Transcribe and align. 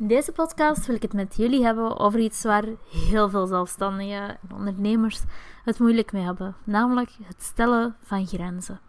In 0.00 0.06
deze 0.06 0.32
podcast 0.32 0.86
wil 0.86 0.94
ik 0.94 1.02
het 1.02 1.12
met 1.12 1.36
jullie 1.36 1.64
hebben 1.64 1.98
over 1.98 2.20
iets 2.20 2.42
waar 2.42 2.64
heel 2.90 3.28
veel 3.28 3.46
zelfstandigen 3.46 4.28
en 4.28 4.38
ondernemers 4.54 5.22
het 5.64 5.78
moeilijk 5.78 6.12
mee 6.12 6.24
hebben, 6.24 6.56
namelijk 6.64 7.10
het 7.22 7.42
stellen 7.42 7.96
van 8.02 8.26
grenzen. 8.26 8.80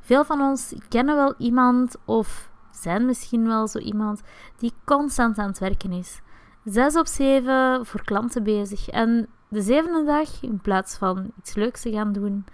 Veel 0.00 0.24
van 0.24 0.40
ons 0.40 0.74
kennen 0.88 1.16
wel 1.16 1.34
iemand 1.38 1.96
of 2.04 2.50
zijn 2.70 3.06
misschien 3.06 3.46
wel 3.46 3.68
zo 3.68 3.78
iemand 3.78 4.22
die 4.56 4.72
constant 4.84 5.38
aan 5.38 5.48
het 5.48 5.58
werken 5.58 5.92
is. 5.92 6.20
Zes 6.64 6.96
op 6.96 7.06
zeven 7.06 7.86
voor 7.86 8.04
klanten 8.04 8.42
bezig 8.42 8.88
en 8.88 9.28
de 9.48 9.62
zevende 9.62 10.04
dag, 10.04 10.42
in 10.42 10.60
plaats 10.60 10.96
van 10.96 11.32
iets 11.38 11.54
leuks 11.54 11.82
te 11.82 11.90
gaan 11.90 12.12
doen, 12.12 12.44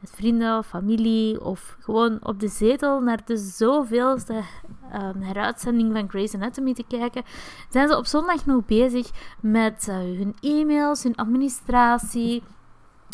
met 0.00 0.10
vrienden 0.10 0.58
of 0.58 0.66
familie 0.66 1.44
of 1.44 1.76
gewoon 1.80 2.18
op 2.22 2.40
de 2.40 2.48
zetel 2.48 3.00
naar 3.00 3.24
de 3.24 3.36
zoveelste 3.36 4.42
um, 4.94 5.22
heruitzending 5.22 5.92
van 5.92 6.08
Grey's 6.08 6.34
Anatomy 6.34 6.74
te 6.74 6.84
kijken, 6.88 7.24
zijn 7.68 7.88
ze 7.88 7.96
op 7.96 8.06
zondag 8.06 8.46
nog 8.46 8.64
bezig 8.64 9.10
met 9.40 9.86
uh, 9.88 9.94
hun 9.96 10.36
e-mails, 10.40 11.02
hun 11.02 11.16
administratie, 11.16 12.42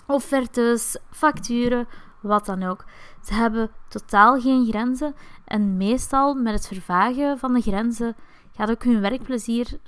offertes, 0.07 0.99
facturen, 1.11 1.89
wat 2.21 2.47
dan 2.47 2.63
ook. 2.63 2.85
Ze 3.25 3.35
hebben 3.35 3.71
totaal 3.89 4.41
geen 4.41 4.67
grenzen 4.67 5.15
en 5.45 5.77
meestal 5.77 6.35
met 6.35 6.55
het 6.55 6.67
vervagen 6.67 7.39
van 7.39 7.55
de 7.55 7.61
grenzen 7.61 8.17
gaat 8.57 8.71
ook 8.71 8.85
hun 8.85 9.01
werkplezier 9.01 9.79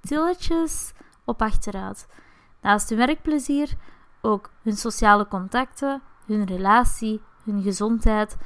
stilletjes 0.00 0.92
op 1.24 1.42
achteruit. 1.42 2.08
Naast 2.60 2.88
hun 2.88 2.98
werkplezier 2.98 3.74
ook 4.20 4.50
hun 4.62 4.76
sociale 4.76 5.28
contacten, 5.28 6.02
hun 6.26 6.44
relatie, 6.44 7.20
hun 7.44 7.62
gezondheid, 7.62 8.36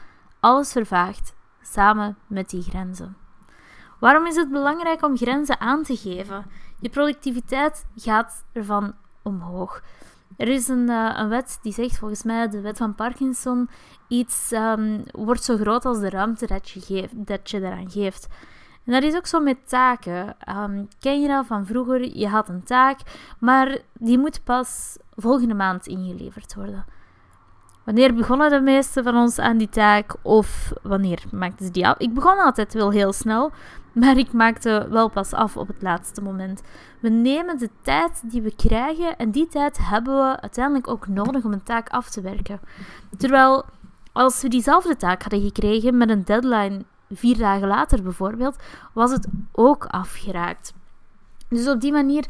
alles 0.41 0.73
vervaagt 0.73 1.35
samen 1.63 2.17
met 2.27 2.51
die 2.51 2.63
grenzen. 2.63 3.17
Waarom 3.99 4.27
is 4.27 4.37
het 4.37 4.51
belangrijk 4.51 5.03
om 5.03 5.17
grenzen 5.17 5.61
aan 5.61 5.83
te 5.83 5.97
geven? 5.97 6.45
Je 6.81 6.89
productiviteit 6.89 7.87
gaat 7.97 8.45
ervan 8.53 8.95
omhoog. 9.23 9.83
Er 10.37 10.49
is 10.49 10.69
een, 10.69 10.91
uh, 10.91 11.13
een 11.17 11.29
wet 11.29 11.59
die 11.63 11.73
zegt, 11.73 11.99
volgens 11.99 12.23
mij 12.23 12.49
de 12.49 12.61
wet 12.61 12.77
van 12.77 12.95
Parkinson, 12.95 13.69
iets 14.09 14.53
um, 14.53 15.03
wordt 15.11 15.45
zo 15.45 15.57
groot 15.57 15.85
als 15.85 16.01
de 16.01 16.11
ruimte 16.11 16.47
dat 16.47 16.71
je, 16.71 16.81
geeft, 16.81 17.27
dat 17.27 17.51
je 17.51 17.59
eraan 17.59 17.91
geeft. 17.91 18.29
En 18.85 18.93
dat 18.93 19.03
is 19.03 19.15
ook 19.15 19.27
zo 19.27 19.41
met 19.41 19.69
taken. 19.69 20.37
Um, 20.59 20.89
ken 21.01 21.21
je 21.21 21.29
dat 21.29 21.47
van 21.47 21.67
vroeger? 21.67 22.17
Je 22.17 22.29
had 22.29 22.49
een 22.49 22.63
taak, 22.63 23.01
maar 23.39 23.79
die 23.93 24.19
moet 24.19 24.45
pas 24.45 24.97
volgende 25.15 25.55
maand 25.55 25.87
ingeleverd 25.87 26.55
worden. 26.55 26.85
Wanneer 27.87 28.15
begonnen 28.15 28.51
de 28.51 28.61
meesten 28.61 29.05
van 29.05 29.17
ons 29.17 29.39
aan 29.39 29.57
die 29.57 29.69
taak? 29.69 30.17
Of 30.23 30.73
wanneer 30.83 31.23
maakten 31.33 31.67
ze 31.67 31.73
die 31.73 31.87
af? 31.87 31.99
Ik 31.99 32.15
begon 32.15 32.39
altijd 32.39 32.75
wel 32.75 32.91
heel 32.91 33.13
snel, 33.13 33.51
maar 33.93 34.17
ik 34.17 34.33
maakte 34.33 34.87
wel 34.91 35.11
pas 35.11 35.33
af 35.33 35.57
op 35.57 35.69
het 35.69 35.83
laatste 35.83 36.23
moment. 36.23 36.63
We 37.01 37.09
nemen 37.09 37.59
de 37.59 37.71
tijd 37.83 38.23
die 38.31 38.43
we 38.43 38.57
krijgen 38.57 39.17
en 39.17 39.31
die 39.31 39.49
tijd 39.49 39.79
hebben 39.81 40.15
we 40.15 40.41
uiteindelijk 40.41 40.89
ook 40.89 41.09
nodig 41.09 41.45
om 41.45 41.53
een 41.53 41.63
taak 41.63 41.89
af 41.89 42.11
te 42.11 42.21
werken. 42.21 42.61
Terwijl 43.17 43.65
als 44.13 44.43
we 44.43 44.49
diezelfde 44.49 44.97
taak 44.97 45.23
hadden 45.23 45.43
gekregen 45.43 45.97
met 45.97 46.11
een 46.11 46.25
deadline 46.25 46.85
vier 47.11 47.39
dagen 47.39 47.69
later 47.69 48.03
bijvoorbeeld, 48.03 48.57
was 48.93 49.11
het 49.11 49.27
ook 49.53 49.85
afgeraakt. 49.87 50.73
Dus 51.49 51.69
op 51.69 51.81
die 51.81 51.93
manier, 51.93 52.27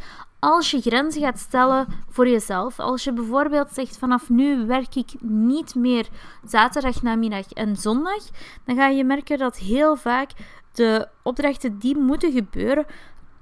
als 0.47 0.71
je 0.71 0.81
grenzen 0.81 1.23
gaat 1.23 1.39
stellen 1.39 1.87
voor 2.09 2.29
jezelf, 2.29 2.79
als 2.79 3.05
je 3.05 3.13
bijvoorbeeld 3.13 3.69
zegt 3.73 3.99
vanaf 3.99 4.29
nu 4.29 4.67
werk 4.67 4.95
ik 4.95 5.15
niet 5.21 5.75
meer 5.75 6.09
zaterdag 6.45 7.03
namiddag 7.03 7.53
en 7.53 7.77
zondag, 7.77 8.23
dan 8.65 8.77
ga 8.77 8.87
je 8.87 9.05
merken 9.05 9.39
dat 9.39 9.57
heel 9.57 9.97
vaak 9.97 10.31
de 10.73 11.09
opdrachten 11.23 11.79
die 11.79 11.97
moeten 11.97 12.33
gebeuren, 12.33 12.87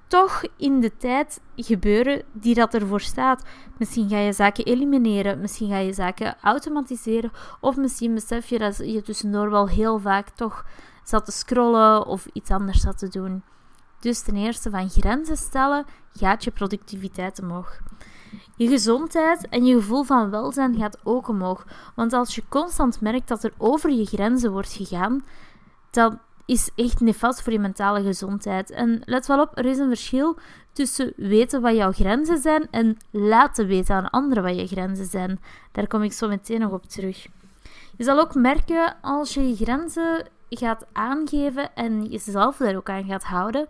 toch 0.06 0.42
in 0.56 0.80
de 0.80 0.96
tijd 0.96 1.40
gebeuren 1.56 2.22
die 2.32 2.54
dat 2.54 2.74
ervoor 2.74 3.00
staat. 3.00 3.44
Misschien 3.78 4.08
ga 4.08 4.18
je 4.18 4.32
zaken 4.32 4.64
elimineren, 4.64 5.40
misschien 5.40 5.68
ga 5.68 5.78
je 5.78 5.92
zaken 5.92 6.36
automatiseren, 6.42 7.32
of 7.60 7.76
misschien 7.76 8.14
besef 8.14 8.48
je 8.48 8.58
dat 8.58 8.76
je 8.76 9.02
tussendoor 9.02 9.50
wel 9.50 9.68
heel 9.68 9.98
vaak 9.98 10.28
toch 10.28 10.64
zat 11.02 11.24
te 11.24 11.32
scrollen 11.32 12.06
of 12.06 12.26
iets 12.32 12.50
anders 12.50 12.80
zat 12.80 12.98
te 12.98 13.08
doen. 13.08 13.42
Dus 14.04 14.22
ten 14.22 14.36
eerste 14.36 14.70
van 14.70 14.90
grenzen 14.90 15.36
stellen 15.36 15.84
gaat 16.12 16.44
je 16.44 16.50
productiviteit 16.50 17.42
omhoog. 17.42 17.78
Je 18.56 18.68
gezondheid 18.68 19.48
en 19.48 19.64
je 19.64 19.74
gevoel 19.74 20.02
van 20.02 20.30
welzijn 20.30 20.76
gaat 20.76 20.98
ook 21.02 21.28
omhoog. 21.28 21.66
Want 21.94 22.12
als 22.12 22.34
je 22.34 22.42
constant 22.48 23.00
merkt 23.00 23.28
dat 23.28 23.44
er 23.44 23.52
over 23.58 23.90
je 23.90 24.04
grenzen 24.04 24.52
wordt 24.52 24.72
gegaan, 24.72 25.24
dan 25.90 26.18
is 26.46 26.70
echt 26.74 27.00
nefast 27.00 27.42
voor 27.42 27.52
je 27.52 27.58
mentale 27.58 28.02
gezondheid. 28.02 28.70
En 28.70 29.02
let 29.04 29.26
wel 29.26 29.40
op, 29.40 29.58
er 29.58 29.64
is 29.64 29.78
een 29.78 29.88
verschil 29.88 30.38
tussen 30.72 31.12
weten 31.16 31.60
wat 31.60 31.76
jouw 31.76 31.92
grenzen 31.92 32.38
zijn 32.38 32.68
en 32.70 32.96
laten 33.10 33.66
weten 33.66 33.94
aan 33.94 34.10
anderen 34.10 34.42
wat 34.42 34.56
je 34.56 34.66
grenzen 34.66 35.06
zijn. 35.06 35.40
Daar 35.72 35.86
kom 35.86 36.02
ik 36.02 36.12
zo 36.12 36.28
meteen 36.28 36.60
nog 36.60 36.72
op 36.72 36.84
terug. 36.84 37.26
Je 37.96 38.04
zal 38.04 38.20
ook 38.20 38.34
merken 38.34 38.96
als 39.00 39.34
je 39.34 39.48
je 39.48 39.56
grenzen 39.56 40.26
gaat 40.58 40.86
aangeven 40.92 41.74
en 41.74 42.04
jezelf 42.04 42.56
daar 42.56 42.76
ook 42.76 42.88
aan 42.88 43.04
gaat 43.04 43.24
houden, 43.24 43.66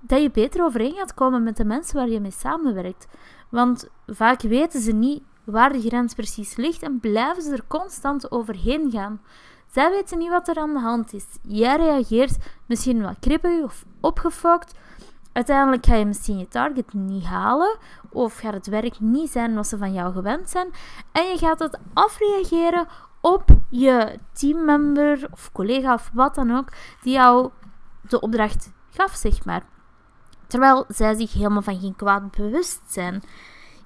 dat 0.00 0.22
je 0.22 0.30
beter 0.30 0.64
overeen 0.64 0.94
gaat 0.94 1.14
komen 1.14 1.42
met 1.42 1.56
de 1.56 1.64
mensen 1.64 1.96
waar 1.96 2.08
je 2.08 2.20
mee 2.20 2.30
samenwerkt. 2.30 3.06
Want 3.48 3.88
vaak 4.06 4.42
weten 4.42 4.80
ze 4.80 4.92
niet 4.92 5.22
waar 5.44 5.72
de 5.72 5.80
grens 5.80 6.14
precies 6.14 6.56
ligt 6.56 6.82
en 6.82 7.00
blijven 7.00 7.42
ze 7.42 7.52
er 7.52 7.66
constant 7.66 8.30
overheen 8.30 8.90
gaan. 8.90 9.20
Zij 9.72 9.90
weten 9.90 10.18
niet 10.18 10.30
wat 10.30 10.48
er 10.48 10.56
aan 10.56 10.72
de 10.72 10.80
hand 10.80 11.12
is. 11.12 11.26
Jij 11.42 11.76
reageert 11.76 12.36
misschien 12.66 13.02
wat 13.02 13.18
kribbig 13.20 13.62
of 13.62 13.84
opgefokt. 14.00 14.74
Uiteindelijk 15.32 15.86
ga 15.86 15.94
je 15.94 16.06
misschien 16.06 16.38
je 16.38 16.48
target 16.48 16.92
niet 16.92 17.24
halen 17.24 17.78
of 18.10 18.36
gaat 18.36 18.54
het 18.54 18.66
werk 18.66 19.00
niet 19.00 19.30
zijn 19.30 19.54
wat 19.54 19.66
ze 19.66 19.78
van 19.78 19.92
jou 19.92 20.12
gewend 20.12 20.50
zijn. 20.50 20.70
En 21.12 21.24
je 21.24 21.38
gaat 21.38 21.58
het 21.58 21.78
afreageren 21.92 22.86
op 23.26 23.44
je 23.68 24.18
teammember 24.32 25.28
of 25.30 25.52
collega 25.52 25.94
of 25.94 26.10
wat 26.12 26.34
dan 26.34 26.56
ook 26.56 26.68
die 27.02 27.12
jou 27.12 27.50
de 28.08 28.20
opdracht 28.20 28.72
gaf, 28.90 29.14
zeg 29.14 29.44
maar. 29.44 29.62
Terwijl 30.46 30.84
zij 30.88 31.14
zich 31.14 31.32
helemaal 31.32 31.62
van 31.62 31.80
geen 31.80 31.96
kwaad 31.96 32.30
bewust 32.30 32.80
zijn. 32.86 33.22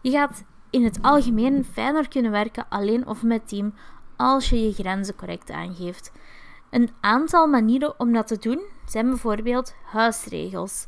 Je 0.01 0.11
gaat 0.11 0.45
in 0.71 0.85
het 0.85 0.99
algemeen 1.03 1.65
fijner 1.65 2.09
kunnen 2.09 2.31
werken 2.31 2.67
alleen 2.69 3.07
of 3.07 3.23
met 3.23 3.49
team 3.49 3.75
als 4.17 4.51
je 4.51 4.65
je 4.65 4.73
grenzen 4.73 5.17
correct 5.17 5.51
aangeeft. 5.51 6.13
Een 6.71 6.91
aantal 7.01 7.47
manieren 7.47 8.01
om 8.01 8.13
dat 8.13 8.27
te 8.27 8.39
doen 8.39 8.61
zijn 8.87 9.09
bijvoorbeeld 9.09 9.75
huisregels. 9.85 10.87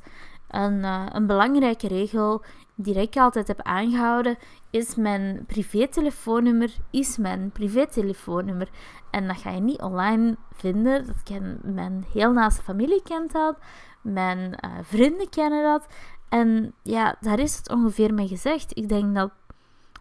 Een, 0.52 0.78
uh, 0.78 1.06
een 1.08 1.26
belangrijke 1.26 1.88
regel 1.88 2.42
die 2.74 2.94
ik 2.94 3.16
altijd 3.16 3.48
heb 3.48 3.62
aangehouden 3.62 4.38
is 4.70 4.94
mijn 4.94 5.44
privételefoonnummer 5.46 6.74
is 6.90 7.16
mijn 7.16 7.50
privételefoonnummer. 7.50 8.68
En 9.10 9.26
dat 9.26 9.36
ga 9.36 9.50
je 9.50 9.60
niet 9.60 9.80
online 9.80 10.36
vinden. 10.54 11.06
Dat 11.06 11.22
ken, 11.22 11.60
mijn 11.62 12.04
heel 12.12 12.32
naaste 12.32 12.62
familie 12.62 13.02
kent 13.02 13.32
dat. 13.32 13.56
Mijn 14.02 14.38
uh, 14.38 14.70
vrienden 14.82 15.28
kennen 15.28 15.62
dat. 15.62 15.86
En 16.28 16.74
ja, 16.82 17.16
daar 17.20 17.38
is 17.38 17.56
het 17.56 17.70
ongeveer 17.70 18.14
mee 18.14 18.28
gezegd. 18.28 18.76
Ik 18.76 18.88
denk 18.88 19.14
dat 19.14 19.30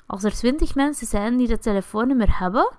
als 0.05 0.23
er 0.23 0.33
twintig 0.33 0.75
mensen 0.75 1.07
zijn 1.07 1.37
die 1.37 1.47
dat 1.47 1.61
telefoonnummer 1.61 2.39
hebben, 2.39 2.71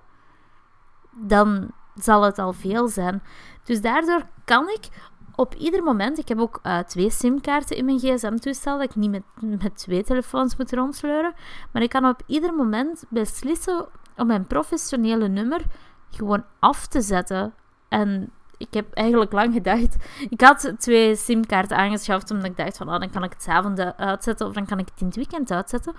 dan 1.11 1.71
zal 1.95 2.21
het 2.21 2.39
al 2.39 2.53
veel 2.53 2.87
zijn. 2.87 3.23
Dus 3.63 3.81
daardoor 3.81 4.27
kan 4.45 4.69
ik 4.69 4.87
op 5.35 5.55
ieder 5.55 5.83
moment, 5.83 6.17
ik 6.17 6.27
heb 6.27 6.39
ook 6.39 6.59
uh, 6.63 6.79
twee 6.79 7.09
simkaarten 7.09 7.77
in 7.77 7.85
mijn 7.85 7.99
gsm-toestel, 7.99 8.77
dat 8.77 8.89
ik 8.89 8.95
niet 8.95 9.11
met, 9.11 9.23
met 9.61 9.77
twee 9.77 10.03
telefoons 10.03 10.55
moet 10.57 10.73
rondsleuren, 10.73 11.33
maar 11.71 11.81
ik 11.81 11.89
kan 11.89 12.05
op 12.05 12.21
ieder 12.25 12.53
moment 12.53 13.03
beslissen 13.09 13.87
om 14.17 14.27
mijn 14.27 14.47
professionele 14.47 15.27
nummer 15.27 15.61
gewoon 16.09 16.43
af 16.59 16.87
te 16.87 17.01
zetten. 17.01 17.53
En 17.89 18.31
ik 18.57 18.73
heb 18.73 18.93
eigenlijk 18.93 19.31
lang 19.31 19.53
gedacht. 19.53 19.95
Ik 20.29 20.41
had 20.41 20.73
twee 20.77 21.15
simkaarten 21.15 21.77
aangeschaft 21.77 22.31
omdat 22.31 22.45
ik 22.45 22.57
dacht 22.57 22.77
van 22.77 22.89
oh, 22.89 22.99
dan 22.99 23.09
kan 23.09 23.23
ik 23.23 23.33
het 23.33 23.47
avond 23.47 23.79
uitzetten 23.97 24.47
of 24.47 24.53
dan 24.53 24.65
kan 24.65 24.79
ik 24.79 24.87
het 24.91 25.01
in 25.01 25.05
het 25.05 25.15
weekend 25.15 25.51
uitzetten. 25.51 25.93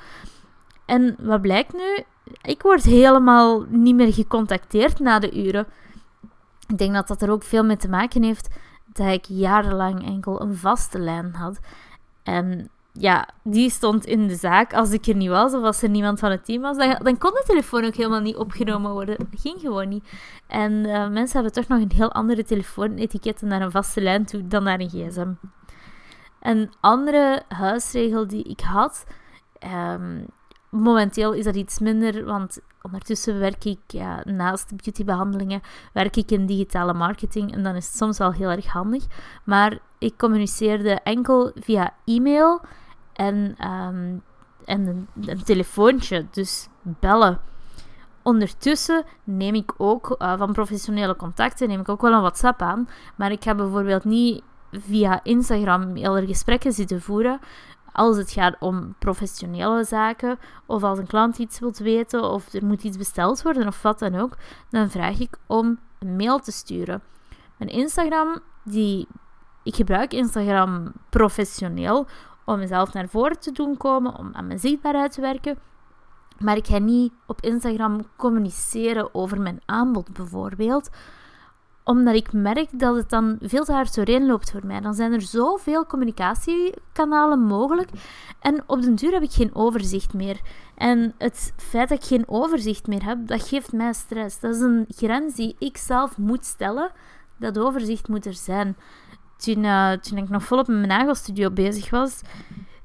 En 0.85 1.17
wat 1.21 1.41
blijkt 1.41 1.73
nu? 1.73 2.05
Ik 2.43 2.63
word 2.63 2.83
helemaal 2.83 3.65
niet 3.69 3.95
meer 3.95 4.13
gecontacteerd 4.13 4.99
na 4.99 5.19
de 5.19 5.45
uren. 5.45 5.67
Ik 6.67 6.79
denk 6.79 6.95
dat 6.95 7.09
dat 7.09 7.23
er 7.23 7.31
ook 7.31 7.43
veel 7.43 7.65
mee 7.65 7.77
te 7.77 7.89
maken 7.89 8.23
heeft 8.23 8.49
dat 8.95 9.13
ik 9.13 9.25
jarenlang 9.25 10.07
enkel 10.07 10.41
een 10.41 10.57
vaste 10.57 10.99
lijn 10.99 11.35
had. 11.35 11.59
En 12.23 12.69
ja, 12.93 13.29
die 13.43 13.71
stond 13.71 14.07
in 14.07 14.29
de 14.29 14.35
zaak. 14.35 14.75
Als 14.75 14.91
ik 14.91 15.07
er 15.07 15.15
niet 15.15 15.29
was 15.29 15.55
of 15.55 15.63
als 15.63 15.83
er 15.83 15.89
niemand 15.89 16.19
van 16.19 16.31
het 16.31 16.45
team 16.45 16.63
was, 16.63 16.77
dan, 16.77 16.99
dan 17.03 17.19
kon 17.19 17.31
de 17.31 17.43
telefoon 17.47 17.85
ook 17.85 17.95
helemaal 17.95 18.21
niet 18.21 18.37
opgenomen 18.37 18.93
worden. 18.93 19.17
Dat 19.19 19.41
ging 19.41 19.61
gewoon 19.61 19.89
niet. 19.89 20.09
En 20.47 20.73
uh, 20.73 21.09
mensen 21.09 21.35
hebben 21.35 21.53
toch 21.53 21.69
nog 21.69 21.81
een 21.81 21.93
heel 21.95 22.13
andere 22.13 22.45
telefoonetiket 22.45 23.43
naar 23.43 23.63
een 23.63 23.71
vaste 23.71 24.01
lijn 24.01 24.25
toe 24.25 24.49
dan 24.49 24.63
naar 24.63 24.81
een 24.81 24.89
gsm. 24.89 25.33
Een 26.41 26.73
andere 26.81 27.43
huisregel 27.49 28.27
die 28.27 28.45
ik 28.45 28.61
had, 28.61 29.05
um, 29.93 30.27
momenteel 30.75 31.33
is 31.33 31.45
dat 31.45 31.55
iets 31.55 31.79
minder, 31.79 32.25
want 32.25 32.59
ondertussen 32.83 33.39
werk 33.39 33.65
ik 33.65 33.79
ja, 33.87 34.23
naast 34.25 34.69
beautybehandelingen, 34.69 35.61
werk 35.93 36.17
ik 36.17 36.31
in 36.31 36.47
digitale 36.47 36.95
marketing 36.95 37.53
en 37.53 37.63
dan 37.63 37.75
is 37.75 37.87
het 37.87 37.97
soms 37.97 38.19
wel 38.19 38.33
heel 38.33 38.51
erg 38.51 38.67
handig. 38.67 39.05
Maar 39.45 39.79
ik 39.99 40.17
communiceerde 40.17 40.91
enkel 40.91 41.53
via 41.55 41.95
e-mail 42.05 42.61
en, 43.13 43.55
ehm, 43.59 44.17
en 44.65 45.07
een, 45.27 45.43
telefoontje, 45.45 46.27
dus 46.31 46.69
bellen. 46.83 47.41
Ondertussen 48.23 49.05
neem 49.25 49.55
ik 49.55 49.73
ook 49.77 50.17
uh, 50.19 50.39
van 50.39 50.53
professionele 50.53 51.17
contacten 51.17 51.69
neem 51.69 51.81
ik 51.81 51.89
ook 51.89 52.01
wel 52.01 52.13
een 52.13 52.21
WhatsApp 52.21 52.63
aan, 52.63 52.89
maar 53.17 53.33
ik 53.33 53.43
ga 53.43 53.55
bijvoorbeeld 53.55 54.05
niet 54.05 54.43
via 54.71 55.21
Instagram 55.23 55.97
hele 55.97 56.27
gesprekken 56.27 56.73
zitten 56.73 57.03
voeren 57.03 57.41
als 57.95 58.17
het 58.17 58.31
gaat 58.31 58.57
om 58.61 58.95
professionele 58.99 59.85
zaken, 59.85 60.39
of 60.67 60.83
als 60.83 60.99
een 60.99 61.07
klant 61.07 61.39
iets 61.39 61.59
wilt 61.59 61.79
weten, 61.79 62.31
of 62.31 62.53
er 62.53 62.65
moet 62.65 62.85
iets 62.85 62.97
besteld 62.97 63.43
worden, 63.43 63.67
of 63.67 63.83
wat 63.83 63.99
dan 63.99 64.15
ook, 64.15 64.37
dan 64.71 64.91
vraag 64.91 65.21
ik 65.21 65.37
om 65.47 65.79
een 65.99 66.17
mail 66.17 66.39
te 66.39 66.53
sturen. 66.53 67.03
Mijn 67.57 67.71
Instagram, 67.71 68.39
die, 68.63 69.09
ik 69.63 69.75
gebruik 69.75 70.13
Instagram 70.13 70.93
professioneel 71.11 72.07
om 72.45 72.59
mezelf 72.59 72.93
naar 72.93 73.09
voren 73.09 73.41
te 73.41 73.53
doen 73.53 73.77
komen, 73.77 74.19
om 74.19 74.31
aan 74.33 74.47
mijn 74.47 74.59
zichtbaarheid 74.59 75.13
te 75.13 75.21
werken. 75.21 75.59
Maar 76.39 76.57
ik 76.57 76.67
ga 76.67 76.79
niet 76.79 77.13
op 77.27 77.41
Instagram 77.41 78.01
communiceren 78.17 79.15
over 79.15 79.41
mijn 79.41 79.61
aanbod 79.67 80.13
bijvoorbeeld 80.13 80.91
omdat 81.85 82.15
ik 82.15 82.33
merk 82.33 82.79
dat 82.79 82.97
het 82.97 83.11
dan 83.11 83.39
veel 83.41 83.65
te 83.65 83.73
hard 83.73 83.95
doorheen 83.95 84.27
loopt 84.27 84.51
voor 84.51 84.67
mij. 84.67 84.81
Dan 84.81 84.95
zijn 84.95 85.13
er 85.13 85.23
zoveel 85.23 85.87
communicatiekanalen 85.87 87.41
mogelijk. 87.41 87.91
En 88.41 88.63
op 88.67 88.83
den 88.83 88.95
duur 88.95 89.13
heb 89.13 89.23
ik 89.23 89.33
geen 89.33 89.55
overzicht 89.55 90.15
meer. 90.15 90.41
En 90.75 91.15
het 91.19 91.53
feit 91.57 91.89
dat 91.89 91.99
ik 91.99 92.05
geen 92.05 92.29
overzicht 92.29 92.87
meer 92.87 93.05
heb, 93.05 93.27
dat 93.27 93.49
geeft 93.49 93.73
mij 93.73 93.93
stress. 93.93 94.41
Dat 94.41 94.55
is 94.55 94.61
een 94.61 94.85
grens 94.89 95.35
die 95.35 95.57
ik 95.59 95.77
zelf 95.77 96.19
moet 96.19 96.45
stellen. 96.45 96.91
Dat 97.37 97.59
overzicht 97.59 98.09
moet 98.09 98.27
er 98.27 98.35
zijn. 98.35 98.77
Toen, 99.37 99.65
uh, 99.65 99.93
toen 99.93 100.19
ik 100.19 100.29
nog 100.29 100.45
volop 100.45 100.67
met 100.67 100.77
mijn 100.77 100.89
nagelstudio 100.89 101.51
bezig 101.51 101.91
was, 101.91 102.21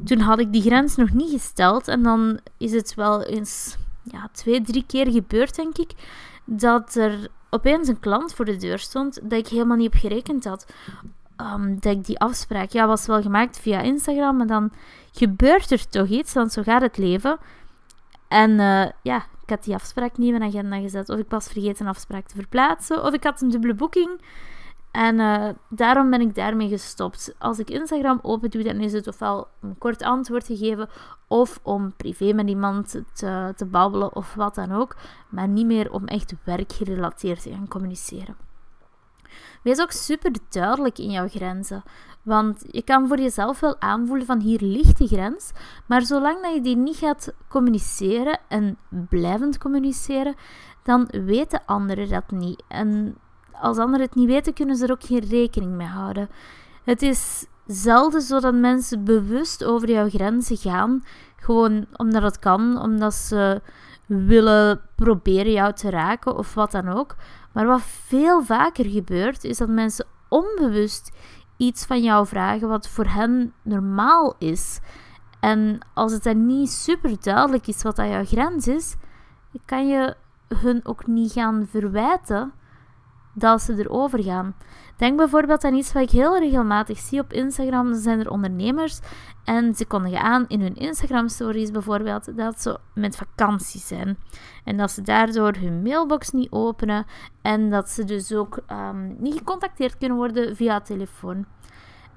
toen 0.06 0.19
had 0.19 0.40
ik 0.40 0.51
die 0.51 0.62
grens 0.62 0.96
nog 0.96 1.13
niet 1.13 1.31
gesteld. 1.31 1.88
En 1.88 2.04
dan 2.04 2.40
is 2.57 2.72
het 2.72 2.96
wel 2.96 3.24
eens 3.24 3.78
ja, 4.04 4.30
twee, 4.31 4.62
drie 4.62 4.84
keer 4.88 5.12
gebeurd, 5.12 5.56
denk 5.56 5.78
ik, 5.78 5.92
dat 6.46 6.96
er 6.96 7.30
opeens 7.50 7.88
een 7.88 8.00
klant 8.00 8.34
voor 8.34 8.46
de 8.46 8.57
deur 8.57 8.80
stond 8.80 9.19
dat 9.24 9.40
ik 9.40 9.48
helemaal 9.48 9.78
niet 9.78 9.94
op 9.94 10.00
gerekend 10.00 10.46
had. 10.46 10.66
Um, 11.42 11.80
dat 11.80 11.96
ik 11.96 12.06
die 12.06 12.19
afspraak, 12.19 12.69
ja, 12.69 12.88
was 12.88 13.06
wel 13.06 13.22
gemaakt 13.22 13.60
via 13.60 13.81
Instagram, 13.81 14.38
maar 14.38 14.48
dan 14.48 14.72
gebeurt 15.12 15.72
er 15.72 15.88
toch 15.88 16.07
iets, 16.07 16.34
want 16.34 16.51
zo 16.51 16.62
gaat 16.62 16.81
het 16.81 16.98
leven. 16.98 17.38
En 18.28 18.51
uh, 18.51 18.86
ja, 19.01 19.25
ik 19.42 19.50
had 19.50 19.63
die 19.63 19.74
afspraak 19.74 20.18
niet 20.18 20.34
in 20.34 20.40
mijn 20.40 20.51
agenda 20.51 20.80
gezet, 20.80 21.10
of 21.10 21.19
ik 21.19 21.30
was 21.30 21.48
vergeten 21.48 21.86
een 21.86 21.92
afspraak 21.92 22.28
te 22.28 22.36
verplaatsen, 22.36 23.04
of 23.04 23.13
ik 23.13 23.24
had 23.24 23.42
een 23.42 23.50
dubbele 23.50 23.74
boeking. 23.74 24.22
En 24.91 25.19
uh, 25.19 25.50
daarom 25.69 26.09
ben 26.09 26.21
ik 26.21 26.36
daarmee 26.36 26.69
gestopt. 26.69 27.36
Als 27.38 27.59
ik 27.59 27.69
Instagram 27.69 28.19
open 28.21 28.50
doe, 28.50 28.63
dan 28.63 28.80
is 28.80 28.94
het 28.94 29.07
ofwel 29.07 29.47
een 29.62 29.77
kort 29.77 30.03
antwoord 30.03 30.45
te 30.45 30.57
geven, 30.57 30.89
of 31.27 31.59
om 31.63 31.94
privé 31.95 32.33
met 32.33 32.50
iemand 32.50 33.01
te, 33.13 33.53
te 33.56 33.65
babbelen 33.65 34.15
of 34.15 34.33
wat 34.33 34.56
dan 34.56 34.71
ook, 34.71 34.95
maar 35.30 35.47
niet 35.47 35.65
meer 35.65 35.91
om 35.91 36.06
echt 36.06 36.33
werkgerelateerd 36.44 37.41
te 37.41 37.50
gaan 37.50 37.68
communiceren. 37.68 38.36
Wees 39.63 39.80
ook 39.80 39.91
super 39.91 40.31
duidelijk 40.50 40.97
in 40.97 41.12
jouw 41.12 41.27
grenzen. 41.27 41.83
Want 42.24 42.63
je 42.68 42.81
kan 42.81 43.07
voor 43.07 43.19
jezelf 43.19 43.59
wel 43.59 43.81
aanvoelen 43.81 44.25
van 44.25 44.39
hier 44.39 44.62
ligt 44.62 44.97
de 44.97 45.07
grens, 45.07 45.51
maar 45.86 46.01
zolang 46.01 46.41
dat 46.41 46.53
je 46.53 46.62
die 46.62 46.77
niet 46.77 46.97
gaat 46.97 47.33
communiceren 47.47 48.39
en 48.47 48.77
blijvend 48.89 49.57
communiceren, 49.57 50.36
dan 50.83 51.07
weten 51.25 51.62
anderen 51.65 52.09
dat 52.09 52.31
niet. 52.31 52.63
En 52.68 53.18
als 53.62 53.78
anderen 53.78 54.06
het 54.06 54.16
niet 54.16 54.28
weten, 54.28 54.54
kunnen 54.54 54.75
ze 54.75 54.86
er 54.86 54.92
ook 54.92 55.04
geen 55.04 55.25
rekening 55.30 55.72
mee 55.72 55.88
houden. 55.88 56.30
Het 56.84 57.01
is 57.01 57.46
zelden 57.66 58.22
zo 58.22 58.40
dat 58.40 58.54
mensen 58.54 59.04
bewust 59.04 59.63
over 59.63 59.90
jouw 59.90 60.10
grenzen 60.10 60.57
gaan. 60.57 61.04
Gewoon 61.36 61.86
omdat 61.96 62.22
het 62.22 62.40
kan, 62.40 62.81
omdat 62.81 63.13
ze 63.13 63.62
willen 64.06 64.81
proberen 64.96 65.51
jou 65.51 65.74
te 65.74 65.90
raken 65.90 66.38
of 66.38 66.54
wat 66.54 66.72
dan 66.72 66.88
ook. 66.88 67.16
Maar 67.51 67.66
wat 67.66 67.81
veel 67.81 68.44
vaker 68.44 68.86
gebeurt, 68.86 69.44
is 69.44 69.57
dat 69.57 69.69
mensen 69.69 70.06
onbewust 70.28 71.12
iets 71.57 71.86
van 71.86 72.04
jou 72.04 72.28
vragen 72.28 72.68
wat 72.68 72.88
voor 72.88 73.06
hen 73.06 73.54
normaal 73.62 74.36
is. 74.38 74.80
En 75.40 75.80
als 75.94 76.12
het 76.12 76.24
dan 76.24 76.46
niet 76.46 76.69
super 76.69 77.22
duidelijk 77.22 77.68
is 77.68 77.81
wat 77.81 77.96
dat 77.96 78.07
jouw 78.07 78.25
grens 78.25 78.68
is, 78.68 78.96
kan 79.66 79.88
je 79.88 80.16
hun 80.48 80.86
ook 80.86 81.07
niet 81.07 81.31
gaan 81.31 81.68
verwijten 81.69 82.54
dat 83.39 83.62
ze 83.62 83.74
erover 83.77 84.24
gaan. 84.24 84.56
Denk 84.97 85.18
bijvoorbeeld 85.18 85.63
aan 85.63 85.74
iets 85.74 85.94
wat 85.94 86.03
ik 86.03 86.09
heel 86.09 86.38
regelmatig 86.38 86.97
zie 86.97 87.19
op 87.19 87.33
Instagram. 87.33 87.91
Dan 87.91 88.00
zijn 88.00 88.19
er 88.19 88.30
ondernemers 88.30 89.00
en 89.44 89.75
ze 89.75 89.86
kondigen 89.86 90.21
aan 90.21 90.45
in 90.47 90.62
hun 90.62 90.75
Instagram-stories 90.75 91.71
bijvoorbeeld 91.71 92.38
dat 92.38 92.62
ze 92.62 92.80
met 92.94 93.15
vakantie 93.15 93.80
zijn. 93.80 94.18
En 94.63 94.77
dat 94.77 94.91
ze 94.91 95.01
daardoor 95.01 95.56
hun 95.56 95.81
mailbox 95.81 96.30
niet 96.30 96.51
openen 96.51 97.06
en 97.41 97.69
dat 97.69 97.89
ze 97.89 98.03
dus 98.03 98.33
ook 98.33 98.59
um, 98.71 99.15
niet 99.19 99.38
gecontacteerd 99.38 99.97
kunnen 99.97 100.18
worden 100.18 100.56
via 100.56 100.81
telefoon. 100.81 101.45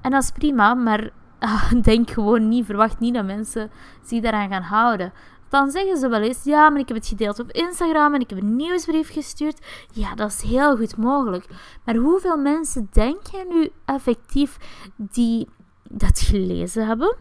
En 0.01 0.11
dat 0.11 0.23
is 0.23 0.31
prima, 0.31 0.75
maar 0.75 1.11
uh, 1.41 1.73
denk 1.83 2.11
gewoon 2.11 2.49
niet, 2.49 2.67
verwacht 2.67 3.01
niet 3.01 3.15
dat 3.15 3.25
mensen 3.25 3.71
zich 4.03 4.23
daaraan 4.23 4.49
gaan 4.49 4.63
houden 4.63 5.13
dan 5.53 5.71
zeggen 5.71 5.97
ze 5.97 6.09
wel 6.09 6.21
eens: 6.21 6.45
Ja, 6.45 6.71
maar 6.71 6.81
ik 6.81 6.89
heb 6.89 6.97
het 6.97 7.07
gedeeld 7.07 7.39
op 7.39 7.51
Instagram 7.51 8.15
en 8.15 8.21
ik 8.21 8.31
heb 8.31 8.43
een 8.43 8.57
nieuwsbrief 8.57 9.13
gestuurd. 9.13 9.67
Ja, 9.93 10.15
dat 10.15 10.31
is 10.31 10.43
heel 10.43 10.77
goed 10.77 10.97
mogelijk. 10.97 11.47
Maar 11.85 11.95
hoeveel 11.95 12.37
mensen 12.37 12.89
denk 12.93 13.27
je 13.27 13.47
nu 13.49 13.71
effectief 13.85 14.57
die 14.97 15.49
dat 15.91 16.21
gelezen 16.21 16.87
hebben? 16.87 17.17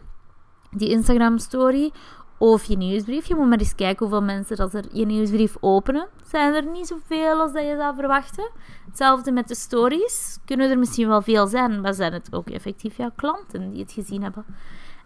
Die 0.70 0.88
Instagram-story 0.88 1.92
of 2.38 2.64
je 2.64 2.76
nieuwsbrief. 2.76 3.26
Je 3.26 3.34
moet 3.34 3.48
maar 3.48 3.58
eens 3.58 3.74
kijken 3.74 4.06
hoeveel 4.06 4.26
mensen 4.26 4.56
dat 4.56 4.74
er 4.74 4.84
je 4.92 5.06
nieuwsbrief 5.06 5.56
openen. 5.60 6.08
Zijn 6.22 6.54
er 6.54 6.66
niet 6.66 6.86
zoveel 6.86 7.40
als 7.40 7.52
dat 7.52 7.62
je 7.62 7.76
zou 7.76 7.94
verwachten. 7.94 8.50
Hetzelfde 8.86 9.32
met 9.32 9.48
de 9.48 9.54
stories. 9.54 10.38
Kunnen 10.44 10.70
er 10.70 10.78
misschien 10.78 11.08
wel 11.08 11.22
veel 11.22 11.46
zijn, 11.46 11.80
maar 11.80 11.94
zijn 11.94 12.12
het 12.12 12.34
ook 12.34 12.50
effectief 12.50 12.96
jouw 12.96 13.12
klanten 13.16 13.70
die 13.70 13.82
het 13.82 13.92
gezien 13.92 14.22
hebben? 14.22 14.44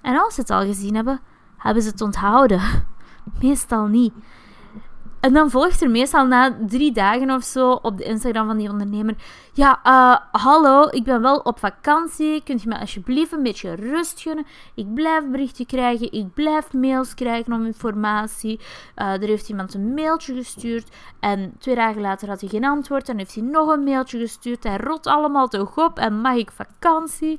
En 0.02 0.19
als 0.19 0.34
ze 0.34 0.40
het 0.40 0.50
al 0.50 0.64
gezien 0.64 0.94
hebben, 0.94 1.20
hebben 1.56 1.82
ze 1.82 1.88
het 1.88 2.00
onthouden. 2.00 2.61
Meestal 3.40 3.87
niet. 3.87 4.12
En 5.20 5.32
dan 5.32 5.50
volgt 5.50 5.82
er 5.82 5.90
meestal 5.90 6.26
na 6.26 6.56
drie 6.67 6.93
dagen 6.93 7.31
of 7.31 7.44
zo 7.44 7.70
op 7.70 7.99
de 7.99 8.05
Instagram 8.05 8.46
van 8.46 8.56
die 8.56 8.70
ondernemer. 8.70 9.14
Ja, 9.52 9.81
uh, 9.84 10.40
hallo, 10.43 10.88
ik 10.90 11.05
ben 11.05 11.23
wel 11.23 11.37
op 11.37 11.58
vakantie. 11.58 12.43
Kunt 12.43 12.62
je 12.62 12.69
me 12.69 12.78
alsjeblieft 12.78 13.32
een 13.32 13.43
beetje 13.43 13.75
rust 13.75 14.20
gunnen? 14.20 14.46
Ik 14.75 14.94
blijf 14.94 15.25
berichten 15.31 15.67
krijgen. 15.67 16.12
Ik 16.12 16.34
blijf 16.34 16.72
mails 16.72 17.15
krijgen 17.15 17.53
om 17.53 17.65
informatie. 17.65 18.60
Uh, 18.96 19.12
er 19.12 19.29
heeft 19.29 19.48
iemand 19.48 19.74
een 19.74 19.94
mailtje 19.94 20.34
gestuurd. 20.34 20.89
En 21.20 21.55
twee 21.58 21.74
dagen 21.74 22.01
later 22.01 22.29
had 22.29 22.41
hij 22.41 22.48
geen 22.48 22.65
antwoord. 22.65 23.08
En 23.08 23.19
heeft 23.19 23.34
hij 23.34 23.44
nog 23.44 23.72
een 23.72 23.84
mailtje 23.84 24.19
gestuurd. 24.19 24.65
Hij 24.65 24.77
rot 24.77 25.06
allemaal 25.06 25.48
toch 25.48 25.77
op. 25.79 25.98
En 25.98 26.20
mag 26.20 26.34
ik 26.34 26.51
vakantie? 26.51 27.39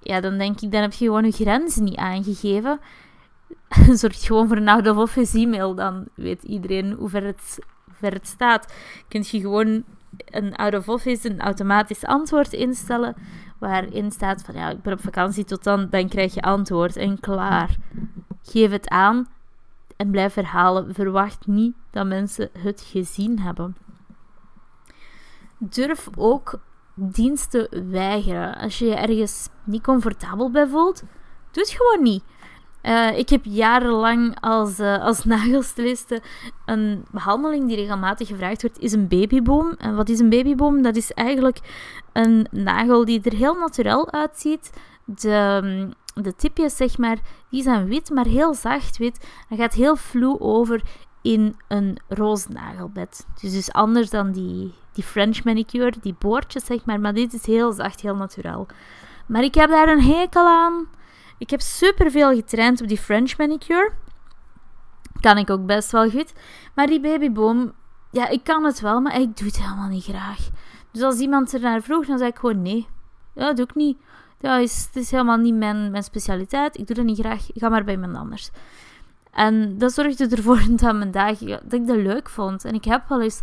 Ja, 0.00 0.20
dan 0.20 0.38
denk 0.38 0.60
ik, 0.60 0.72
dan 0.72 0.80
heb 0.80 0.92
je 0.92 1.04
gewoon 1.04 1.24
je 1.24 1.32
grenzen 1.32 1.84
niet 1.84 1.96
aangegeven. 1.96 2.80
zorgt 4.00 4.24
gewoon 4.24 4.48
voor 4.48 4.66
out 4.66 4.88
of 4.88 4.96
office 4.96 5.38
e-mail. 5.38 5.74
Dan 5.74 6.04
weet 6.14 6.42
iedereen 6.42 6.92
hoe 6.92 7.08
ver 7.08 7.24
het, 7.24 7.58
ver 7.92 8.12
het 8.12 8.26
staat. 8.26 8.74
Kun 9.08 9.24
je 9.26 9.40
gewoon 9.40 9.84
een 10.24 10.56
out 10.56 10.74
of 10.74 10.88
office, 10.88 11.30
een 11.30 11.40
automatisch 11.40 12.04
antwoord 12.04 12.52
instellen. 12.52 13.14
Waarin 13.58 14.10
staat 14.10 14.42
van 14.42 14.54
ja, 14.54 14.70
ik 14.70 14.82
ben 14.82 14.92
op 14.92 15.00
vakantie 15.00 15.44
tot 15.44 15.64
dan. 15.64 15.88
Dan 15.90 16.08
krijg 16.08 16.34
je 16.34 16.42
antwoord 16.42 16.96
en 16.96 17.20
klaar. 17.20 17.76
Geef 18.42 18.70
het 18.70 18.88
aan 18.88 19.26
en 19.96 20.10
blijf 20.10 20.34
herhalen. 20.34 20.94
Verwacht 20.94 21.46
niet 21.46 21.74
dat 21.90 22.06
mensen 22.06 22.50
het 22.58 22.80
gezien 22.80 23.38
hebben. 23.38 23.76
Durf 25.58 26.08
ook 26.16 26.60
diensten 26.94 27.90
weigeren. 27.90 28.56
Als 28.56 28.78
je 28.78 28.86
je 28.86 28.94
ergens 28.94 29.48
niet 29.64 29.82
comfortabel 29.82 30.50
bij 30.50 30.66
voelt, 30.66 31.00
doe 31.50 31.62
het 31.62 31.70
gewoon 31.70 32.02
niet. 32.02 32.22
Uh, 32.88 33.18
ik 33.18 33.28
heb 33.28 33.44
jarenlang 33.44 34.40
als, 34.40 34.80
uh, 34.80 35.02
als 35.02 35.24
een 36.66 37.04
behandeling 37.10 37.66
die 37.66 37.76
regelmatig 37.76 38.28
gevraagd 38.28 38.62
wordt, 38.62 38.78
is 38.78 38.92
een 38.92 39.08
babyboom. 39.08 39.74
En 39.78 39.96
wat 39.96 40.08
is 40.08 40.18
een 40.18 40.28
babyboom? 40.28 40.82
Dat 40.82 40.96
is 40.96 41.12
eigenlijk 41.12 41.58
een 42.12 42.46
nagel 42.50 43.04
die 43.04 43.20
er 43.22 43.36
heel 43.36 43.54
natuurlijk 43.54 44.10
uitziet. 44.10 44.70
De, 45.04 45.60
mm, 45.62 46.22
de 46.22 46.36
tipjes, 46.36 46.76
zeg 46.76 46.98
maar, 46.98 47.18
die 47.50 47.62
zijn 47.62 47.86
wit, 47.86 48.10
maar 48.10 48.26
heel 48.26 48.54
zacht 48.54 48.96
wit. 48.96 49.26
Dat 49.48 49.58
gaat 49.58 49.74
heel 49.74 49.96
vloe 49.96 50.40
over 50.40 50.82
in 51.22 51.56
een 51.68 51.98
roze 52.08 52.48
nagelbed. 52.52 53.26
Dus, 53.40 53.52
dus 53.52 53.72
anders 53.72 54.10
dan 54.10 54.32
die, 54.32 54.74
die 54.92 55.04
French 55.04 55.44
manicure, 55.44 55.92
die 56.00 56.14
boordjes, 56.18 56.64
zeg 56.64 56.84
maar. 56.84 57.00
Maar 57.00 57.14
dit 57.14 57.32
is 57.32 57.46
heel 57.46 57.72
zacht, 57.72 58.00
heel 58.00 58.16
natuurlijk. 58.16 58.74
Maar 59.26 59.42
ik 59.42 59.54
heb 59.54 59.70
daar 59.70 59.88
een 59.88 60.02
hekel 60.02 60.46
aan. 60.46 60.86
Ik 61.38 61.50
heb 61.50 61.60
superveel 61.60 62.34
getraind 62.34 62.80
op 62.80 62.88
die 62.88 62.98
French 62.98 63.36
manicure. 63.36 63.92
Kan 65.20 65.38
ik 65.38 65.50
ook 65.50 65.66
best 65.66 65.90
wel 65.90 66.10
goed. 66.10 66.32
Maar 66.74 66.86
die 66.86 67.00
babyboom, 67.00 67.72
ja, 68.10 68.28
ik 68.28 68.44
kan 68.44 68.64
het 68.64 68.80
wel, 68.80 69.00
maar 69.00 69.20
ik 69.20 69.36
doe 69.36 69.46
het 69.46 69.62
helemaal 69.62 69.88
niet 69.88 70.04
graag. 70.04 70.48
Dus 70.92 71.02
als 71.02 71.18
iemand 71.18 71.52
er 71.52 71.60
naar 71.60 71.82
vroeg, 71.82 72.06
dan 72.06 72.18
zei 72.18 72.30
ik 72.30 72.38
gewoon 72.38 72.62
nee. 72.62 72.86
Dat 73.34 73.56
doe 73.56 73.64
ik 73.64 73.74
niet. 73.74 73.98
Dat 74.38 74.60
is 74.92 75.10
helemaal 75.10 75.36
niet 75.36 75.54
mijn, 75.54 75.90
mijn 75.90 76.02
specialiteit. 76.02 76.78
Ik 76.78 76.86
doe 76.86 76.96
dat 76.96 77.04
niet 77.04 77.18
graag. 77.18 77.52
Ik 77.52 77.60
ga 77.60 77.68
maar 77.68 77.84
bij 77.84 77.94
iemand 77.94 78.16
anders. 78.16 78.50
En 79.30 79.78
dat 79.78 79.92
zorgde 79.92 80.28
ervoor 80.28 80.60
dat, 80.76 80.94
mijn 80.94 81.10
dagen, 81.10 81.46
dat 81.48 81.72
ik 81.72 81.86
dat 81.86 81.96
leuk 81.96 82.28
vond. 82.28 82.64
En 82.64 82.74
ik 82.74 82.84
heb 82.84 83.08
wel 83.08 83.22
eens 83.22 83.40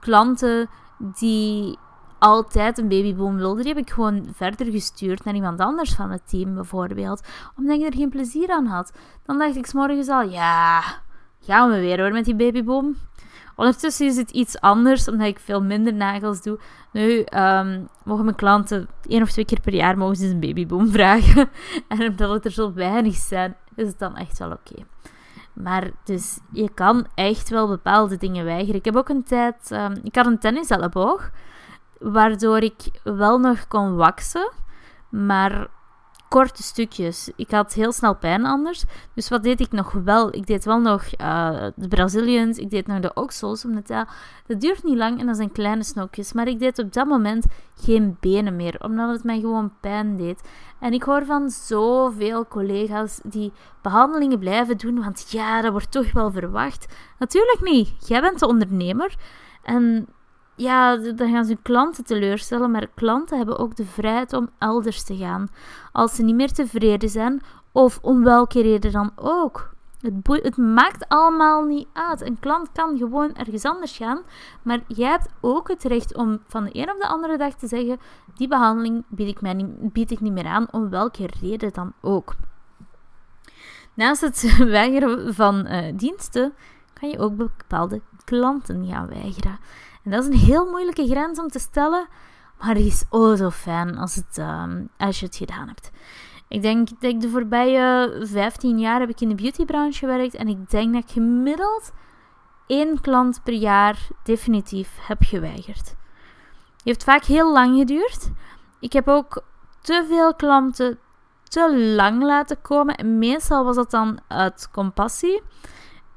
klanten 0.00 0.68
die 0.98 1.78
altijd 2.18 2.78
een 2.78 2.88
babyboom 2.88 3.36
wilden. 3.36 3.64
Die 3.64 3.74
heb 3.74 3.82
ik 3.82 3.92
gewoon 3.92 4.28
verder 4.34 4.66
gestuurd 4.66 5.24
naar 5.24 5.34
iemand 5.34 5.60
anders 5.60 5.94
van 5.94 6.10
het 6.10 6.28
team, 6.28 6.54
bijvoorbeeld. 6.54 7.22
Omdat 7.56 7.78
ik 7.78 7.86
er 7.86 7.94
geen 7.94 8.10
plezier 8.10 8.50
aan 8.50 8.66
had. 8.66 8.92
Dan 9.24 9.38
dacht 9.38 9.56
ik 9.56 9.66
s 9.66 9.72
morgens 9.72 10.08
al, 10.08 10.22
ja, 10.22 10.82
gaan 11.40 11.70
we 11.70 11.80
weer 11.80 12.00
hoor 12.00 12.12
met 12.12 12.24
die 12.24 12.36
babyboom. 12.36 12.96
Ondertussen 13.56 14.06
is 14.06 14.16
het 14.16 14.30
iets 14.30 14.60
anders, 14.60 15.08
omdat 15.08 15.26
ik 15.26 15.38
veel 15.38 15.62
minder 15.62 15.94
nagels 15.94 16.42
doe. 16.42 16.58
Nu 16.92 17.24
um, 17.34 17.88
mogen 18.04 18.24
mijn 18.24 18.36
klanten 18.36 18.88
één 19.08 19.22
of 19.22 19.30
twee 19.30 19.44
keer 19.44 19.60
per 19.60 19.74
jaar 19.74 19.98
mogen 19.98 20.16
ze 20.16 20.26
een 20.26 20.40
babyboom 20.40 20.90
vragen. 20.90 21.48
en 21.88 22.08
omdat 22.08 22.30
het 22.30 22.44
er 22.44 22.50
zo 22.50 22.72
weinig 22.72 23.14
zijn, 23.14 23.56
is 23.74 23.86
het 23.86 23.98
dan 23.98 24.16
echt 24.16 24.38
wel 24.38 24.50
oké. 24.50 24.84
Maar 25.52 25.90
dus 26.04 26.38
je 26.52 26.70
kan 26.74 27.06
echt 27.14 27.48
wel 27.48 27.68
bepaalde 27.68 28.16
dingen 28.16 28.44
weigeren. 28.44 28.74
Ik 28.74 28.84
heb 28.84 28.96
ook 28.96 29.08
een 29.08 29.24
tijd, 29.24 29.70
um, 29.70 29.94
ik 30.02 30.14
had 30.14 30.26
een 30.26 30.38
tenniselleboog, 30.38 31.30
waardoor 31.98 32.58
ik 32.58 33.00
wel 33.02 33.38
nog 33.38 33.68
kon 33.68 33.96
waksen, 33.96 34.52
maar 35.10 35.68
korte 36.28 36.62
stukjes. 36.62 37.30
Ik 37.36 37.50
had 37.50 37.74
heel 37.74 37.92
snel 37.92 38.16
pijn 38.16 38.44
anders. 38.44 38.84
Dus 39.14 39.28
wat 39.28 39.42
deed 39.42 39.60
ik 39.60 39.72
nog 39.72 39.92
wel? 39.92 40.34
Ik 40.34 40.46
deed 40.46 40.64
wel 40.64 40.80
nog 40.80 41.04
uh, 41.20 41.66
de 41.76 41.88
Brazilians, 41.88 42.58
ik 42.58 42.70
deed 42.70 42.86
nog 42.86 43.00
de 43.00 43.14
oksels. 43.14 43.64
Omdat 43.64 43.88
ja, 43.88 44.08
dat 44.46 44.60
duurt 44.60 44.84
niet 44.84 44.96
lang 44.96 45.20
en 45.20 45.26
dat 45.26 45.36
zijn 45.36 45.52
kleine 45.52 45.84
snokjes. 45.84 46.32
Maar 46.32 46.48
ik 46.48 46.58
deed 46.58 46.78
op 46.78 46.92
dat 46.92 47.06
moment 47.06 47.46
geen 47.74 48.16
benen 48.20 48.56
meer, 48.56 48.76
omdat 48.80 49.10
het 49.10 49.24
mij 49.24 49.40
gewoon 49.40 49.72
pijn 49.80 50.16
deed. 50.16 50.48
En 50.80 50.92
ik 50.92 51.02
hoor 51.02 51.24
van 51.24 51.50
zoveel 51.50 52.46
collega's 52.46 53.20
die 53.22 53.52
behandelingen 53.82 54.38
blijven 54.38 54.76
doen, 54.76 55.02
want 55.02 55.30
ja, 55.30 55.60
dat 55.62 55.72
wordt 55.72 55.90
toch 55.90 56.12
wel 56.12 56.30
verwacht. 56.30 56.94
Natuurlijk 57.18 57.60
niet. 57.60 58.08
Jij 58.08 58.20
bent 58.20 58.38
de 58.38 58.46
ondernemer. 58.46 59.14
En 59.62 60.08
ja, 60.56 60.96
dan 60.96 61.30
gaan 61.30 61.44
ze 61.44 61.56
klanten 61.62 62.04
teleurstellen, 62.04 62.70
maar 62.70 62.86
klanten 62.94 63.36
hebben 63.36 63.58
ook 63.58 63.76
de 63.76 63.84
vrijheid 63.84 64.32
om 64.32 64.50
elders 64.58 65.02
te 65.02 65.16
gaan. 65.16 65.48
Als 65.92 66.14
ze 66.14 66.22
niet 66.22 66.34
meer 66.34 66.52
tevreden 66.52 67.08
zijn, 67.08 67.42
of 67.72 67.98
om 68.02 68.22
welke 68.24 68.62
reden 68.62 68.92
dan 68.92 69.12
ook. 69.16 69.74
Het, 70.00 70.42
het, 70.42 70.56
maakt 70.56 71.08
allemaal 71.08 71.64
niet 71.64 71.88
uit. 71.92 72.20
Een 72.20 72.38
klant 72.40 72.72
kan 72.72 72.98
gewoon 72.98 73.34
ergens 73.34 73.64
anders 73.64 73.96
gaan, 73.96 74.22
maar 74.62 74.80
jij 74.86 75.10
hebt 75.10 75.28
ook 75.40 75.68
het 75.68 75.84
recht 75.84 76.16
om 76.16 76.40
van 76.46 76.64
de 76.64 76.70
een 76.72 76.90
op 76.90 77.00
de 77.00 77.08
andere 77.08 77.36
dag 77.36 77.54
te 77.54 77.66
zeggen: 77.66 77.98
die 78.34 78.48
behandeling 78.48 79.04
bied 79.08 79.28
ik, 79.28 79.40
mij 79.40 79.54
niet, 79.54 79.92
bied 79.92 80.10
ik 80.10 80.20
niet 80.20 80.32
meer 80.32 80.46
aan, 80.46 80.66
om 80.70 80.90
welke 80.90 81.28
reden 81.40 81.72
dan 81.72 81.92
ook. 82.00 82.34
Naast 83.94 84.20
het 84.20 84.56
weigeren 84.58 85.34
van 85.34 85.66
uh, 85.66 85.92
diensten 85.94 86.52
kan 87.00 87.08
je 87.08 87.18
ook 87.18 87.36
bepaalde 87.36 88.00
klanten 88.26 88.86
gaan 88.86 89.08
weigeren. 89.08 89.58
En 90.02 90.10
dat 90.10 90.22
is 90.22 90.28
een 90.28 90.46
heel 90.46 90.70
moeilijke 90.70 91.06
grens 91.06 91.38
om 91.38 91.48
te 91.48 91.58
stellen, 91.58 92.06
maar 92.60 92.74
die 92.74 92.86
is 92.86 93.04
oh 93.10 93.36
zo 93.36 93.50
fijn 93.50 93.98
als, 93.98 94.14
het, 94.14 94.38
ehm, 94.38 94.84
als 94.98 95.20
je 95.20 95.26
het 95.26 95.36
gedaan 95.36 95.66
hebt. 95.66 95.90
Ik 96.48 96.62
denk 96.62 96.88
dat 96.88 97.10
ik 97.10 97.20
de 97.20 97.28
voorbije 97.28 98.16
15 98.22 98.78
jaar 98.78 99.00
heb 99.00 99.08
ik 99.08 99.20
in 99.20 99.28
de 99.28 99.34
beautybranche 99.34 99.98
gewerkt 99.98 100.34
en 100.34 100.48
ik 100.48 100.70
denk 100.70 100.92
dat 100.92 101.02
ik 101.02 101.10
gemiddeld 101.10 101.92
één 102.66 103.00
klant 103.00 103.40
per 103.42 103.54
jaar 103.54 104.08
definitief 104.22 104.90
heb 105.00 105.18
geweigerd. 105.20 105.88
Het 106.76 106.84
heeft 106.84 107.04
vaak 107.04 107.24
heel 107.24 107.52
lang 107.52 107.78
geduurd. 107.78 108.30
Ik 108.80 108.92
heb 108.92 109.08
ook 109.08 109.42
te 109.80 110.04
veel 110.08 110.34
klanten 110.34 110.98
te 111.48 111.78
lang 111.78 112.22
laten 112.22 112.62
komen. 112.62 112.96
En 112.96 113.18
meestal 113.18 113.64
was 113.64 113.76
dat 113.76 113.90
dan 113.90 114.18
uit 114.28 114.68
compassie 114.72 115.42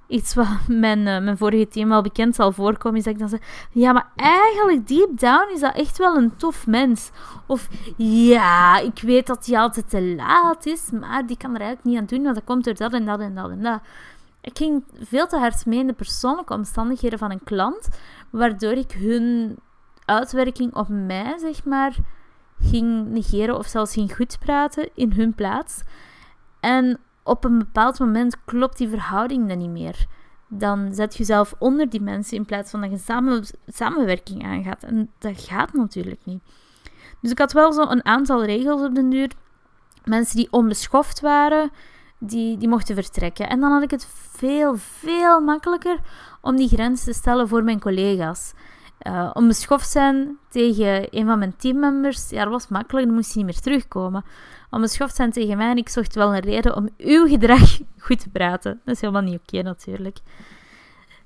iets 0.09 0.33
wat 0.33 0.47
mijn, 0.67 0.99
uh, 0.99 1.05
mijn 1.05 1.37
vorige 1.37 1.67
team 1.67 1.89
wel 1.89 2.01
bekend 2.01 2.35
zal 2.35 2.51
voorkomen, 2.51 2.97
is 2.97 3.03
dat 3.03 3.13
ik 3.13 3.19
dan 3.19 3.29
zeg, 3.29 3.39
ja, 3.71 3.91
maar 3.91 4.09
eigenlijk 4.15 4.87
deep 4.87 5.19
down 5.19 5.53
is 5.53 5.59
dat 5.59 5.75
echt 5.75 5.97
wel 5.97 6.15
een 6.15 6.35
tof 6.37 6.67
mens. 6.67 7.11
Of, 7.45 7.67
ja, 7.97 8.77
ik 8.77 9.01
weet 9.01 9.27
dat 9.27 9.45
hij 9.45 9.59
altijd 9.59 9.89
te 9.89 10.01
laat 10.01 10.65
is, 10.65 10.89
maar 10.91 11.25
die 11.25 11.37
kan 11.37 11.55
er 11.55 11.61
eigenlijk 11.61 11.89
niet 11.89 11.97
aan 11.97 12.05
doen, 12.05 12.23
want 12.23 12.35
dat 12.35 12.43
komt 12.43 12.63
door 12.63 12.73
dat 12.73 12.93
en 12.93 13.05
dat 13.05 13.19
en 13.19 13.35
dat 13.35 13.49
en 13.49 13.61
dat. 13.61 13.79
Ik 14.41 14.57
ging 14.57 14.83
veel 14.99 15.27
te 15.27 15.37
hard 15.37 15.65
mee 15.65 15.79
in 15.79 15.87
de 15.87 15.93
persoonlijke 15.93 16.53
omstandigheden 16.53 17.19
van 17.19 17.31
een 17.31 17.43
klant, 17.43 17.89
waardoor 18.29 18.71
ik 18.71 18.91
hun 18.91 19.57
uitwerking 20.05 20.75
op 20.75 20.87
mij, 20.87 21.37
zeg 21.37 21.65
maar, 21.65 21.95
ging 22.61 23.07
negeren 23.07 23.57
of 23.57 23.67
zelfs 23.67 23.93
ging 23.93 24.15
goed 24.15 24.39
praten 24.39 24.89
in 24.93 25.11
hun 25.11 25.33
plaats. 25.33 25.81
En 26.59 26.99
op 27.23 27.43
een 27.43 27.57
bepaald 27.57 27.99
moment 27.99 28.43
klopt 28.45 28.77
die 28.77 28.89
verhouding 28.89 29.47
dan 29.47 29.57
niet 29.57 29.69
meer. 29.69 30.07
Dan 30.47 30.93
zet 30.93 31.13
je 31.13 31.19
jezelf 31.19 31.53
onder 31.59 31.89
die 31.89 32.01
mensen 32.01 32.37
in 32.37 32.45
plaats 32.45 32.71
van 32.71 32.81
dat 32.81 32.89
je 32.89 32.97
samen, 32.97 33.43
samenwerking 33.67 34.45
aangaat. 34.45 34.83
En 34.83 35.11
dat 35.17 35.41
gaat 35.41 35.73
natuurlijk 35.73 36.25
niet. 36.25 36.41
Dus 37.21 37.31
ik 37.31 37.39
had 37.39 37.51
wel 37.51 37.73
zo 37.73 37.81
een 37.81 38.05
aantal 38.05 38.45
regels 38.45 38.81
op 38.81 38.95
de 38.95 39.07
duur. 39.07 39.31
Mensen 40.03 40.35
die 40.35 40.51
onbeschoft 40.51 41.19
waren, 41.19 41.71
die, 42.19 42.57
die 42.57 42.67
mochten 42.67 42.95
vertrekken. 42.95 43.49
En 43.49 43.59
dan 43.59 43.71
had 43.71 43.83
ik 43.83 43.91
het 43.91 44.07
veel, 44.11 44.75
veel 44.77 45.41
makkelijker 45.41 45.97
om 46.41 46.55
die 46.55 46.67
grens 46.67 47.03
te 47.03 47.13
stellen 47.13 47.47
voor 47.47 47.63
mijn 47.63 47.79
collega's. 47.79 48.53
Uh, 49.07 49.29
onbeschoft 49.33 49.89
zijn 49.89 50.37
tegen 50.49 51.07
een 51.17 51.25
van 51.25 51.39
mijn 51.39 51.55
teammembers, 51.55 52.29
ja, 52.29 52.43
dat 52.43 52.51
was 52.51 52.67
makkelijk, 52.67 53.05
dan 53.05 53.15
moest 53.15 53.33
hij 53.33 53.43
niet 53.43 53.53
meer 53.53 53.61
terugkomen 53.61 54.23
onbeschoft 54.69 55.15
zijn 55.15 55.31
tegen 55.31 55.57
mij 55.57 55.69
en 55.69 55.77
ik 55.77 55.89
zocht 55.89 56.15
wel 56.15 56.35
een 56.35 56.41
reden 56.41 56.75
om 56.75 56.89
uw 56.97 57.27
gedrag 57.27 57.79
goed 57.99 58.19
te 58.19 58.29
praten. 58.29 58.81
Dat 58.85 58.95
is 58.95 59.01
helemaal 59.01 59.21
niet 59.21 59.39
oké 59.39 59.61
natuurlijk. 59.61 60.17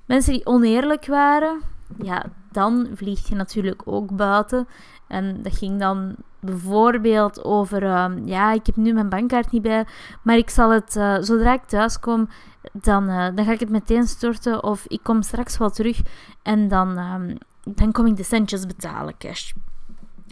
Mensen 0.04 0.32
die 0.32 0.46
oneerlijk 0.46 1.06
waren, 1.06 1.60
ja, 2.02 2.24
dan 2.52 2.88
vlieg 2.94 3.28
je 3.28 3.34
natuurlijk 3.34 3.82
ook 3.84 4.16
buiten. 4.16 4.68
En 5.08 5.42
dat 5.42 5.56
ging 5.56 5.80
dan 5.80 6.16
bijvoorbeeld 6.40 7.44
over, 7.44 7.82
ehm, 7.82 8.26
ja, 8.26 8.52
ik 8.52 8.66
heb 8.66 8.76
nu 8.76 8.92
mijn 8.92 9.08
bankkaart 9.08 9.50
niet 9.50 9.62
bij, 9.62 9.86
maar 10.22 10.36
ik 10.36 10.50
zal 10.50 10.70
het, 10.70 10.96
uh, 10.96 11.16
zodra 11.20 11.52
ik 11.52 11.64
thuis 11.64 11.98
kom, 11.98 12.28
dan, 12.72 13.08
uh, 13.08 13.28
dan 13.34 13.44
ga 13.44 13.52
ik 13.52 13.60
het 13.60 13.70
meteen 13.70 14.06
storten 14.06 14.62
of 14.62 14.84
ik 14.86 15.00
kom 15.02 15.22
straks 15.22 15.58
wel 15.58 15.70
terug 15.70 16.00
en 16.42 16.68
dan, 16.68 16.98
um, 16.98 17.38
dan 17.74 17.92
kom 17.92 18.06
ik 18.06 18.16
de 18.16 18.24
centjes 18.24 18.66
betalen, 18.66 19.16
cash. 19.18 19.52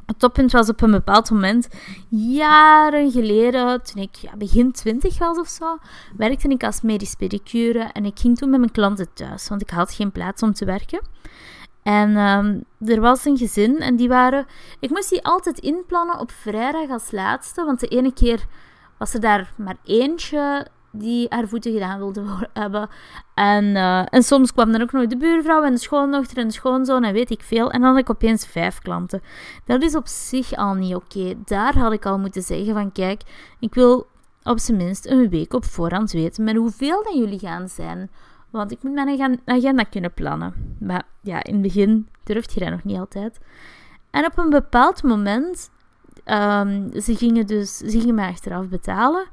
Het 0.07 0.19
toppunt 0.19 0.53
was 0.53 0.69
op 0.69 0.81
een 0.81 0.91
bepaald 0.91 1.31
moment, 1.31 1.69
jaren 2.09 3.11
geleden, 3.11 3.83
toen 3.83 4.03
ik 4.03 4.15
ja, 4.15 4.37
begin 4.37 4.73
twintig 4.73 5.19
was 5.19 5.39
of 5.39 5.49
zo, 5.49 5.79
werkte 6.17 6.49
ik 6.49 6.65
als 6.65 6.81
medisch 6.81 7.15
pedicure 7.15 7.79
en 7.79 8.05
ik 8.05 8.19
ging 8.19 8.39
toen 8.39 8.51
met 8.51 8.59
mijn 8.59 8.73
klanten 8.73 9.13
thuis, 9.13 9.49
want 9.49 9.63
ik 9.63 9.71
had 9.71 9.93
geen 9.93 10.13
plaats 10.13 10.43
om 10.43 10.53
te 10.53 10.65
werken. 10.65 11.01
En 11.83 12.17
um, 12.17 12.65
er 12.89 13.01
was 13.01 13.25
een 13.25 13.37
gezin 13.37 13.81
en 13.81 13.97
die 13.97 14.09
waren... 14.09 14.47
Ik 14.81 14.91
moest 14.91 15.11
die 15.11 15.25
altijd 15.25 15.59
inplannen 15.59 16.19
op 16.19 16.31
vrijdag 16.31 16.89
als 16.89 17.11
laatste, 17.11 17.65
want 17.65 17.81
de 17.81 17.87
ene 17.87 18.13
keer 18.13 18.47
was 18.99 19.15
er 19.15 19.21
daar 19.21 19.53
maar 19.57 19.77
eentje 19.85 20.67
die 20.93 21.27
haar 21.29 21.49
voeten 21.49 21.73
gedaan 21.73 21.99
wilde 21.99 22.25
hebben. 22.53 22.89
En, 23.35 23.65
uh, 23.65 24.15
en 24.15 24.23
soms 24.23 24.53
kwam 24.53 24.73
dan 24.73 24.83
ook 24.83 24.93
nog 24.93 25.07
de 25.07 25.17
buurvrouw 25.17 25.63
en 25.63 25.73
de 25.73 25.81
schoondochter 25.81 26.39
en 26.39 26.47
de 26.47 26.53
schoonzoon 26.53 27.05
en 27.05 27.13
weet 27.13 27.31
ik 27.31 27.43
veel. 27.43 27.71
En 27.71 27.81
dan 27.81 27.91
had 27.91 27.99
ik 27.99 28.11
opeens 28.11 28.47
vijf 28.47 28.79
klanten. 28.79 29.23
Dat 29.65 29.83
is 29.83 29.95
op 29.95 30.07
zich 30.07 30.55
al 30.55 30.75
niet 30.75 30.95
oké. 30.95 31.35
Daar 31.45 31.79
had 31.79 31.93
ik 31.93 32.07
al 32.07 32.19
moeten 32.19 32.43
zeggen 32.43 32.75
van 32.75 32.93
kijk, 32.93 33.23
ik 33.61 33.75
wil 33.75 34.07
op 34.43 34.59
zijn 34.59 34.77
minst 34.77 35.07
een 35.07 35.29
week 35.29 35.53
op 35.53 35.65
voorhand 35.65 36.13
weten 36.13 36.45
met 36.45 36.57
hoeveel 36.57 37.03
dan 37.03 37.19
jullie 37.19 37.39
gaan 37.39 37.69
zijn. 37.69 38.11
Want 38.51 38.73
ik 38.73 38.83
moet 38.83 38.93
mijn 38.93 39.41
agenda 39.45 39.83
kunnen 39.83 40.13
plannen. 40.13 40.77
Maar 40.81 41.03
ja, 41.21 41.45
in 41.45 41.53
het 41.53 41.63
begin 41.63 42.09
durft 42.25 42.53
je 42.53 42.61
dat 42.61 42.71
nog 42.71 42.85
niet 42.85 42.99
altijd. 42.99 43.41
En 44.11 44.25
op 44.25 44.39
een 44.39 44.51
bepaald 44.51 45.03
moment, 45.03 45.71
um, 46.25 47.01
ze 47.01 47.17
gingen 47.17 47.47
dus, 47.47 47.77
ze 47.77 48.01
gingen 48.01 48.29
achteraf 48.29 48.69
betalen. 48.69 49.25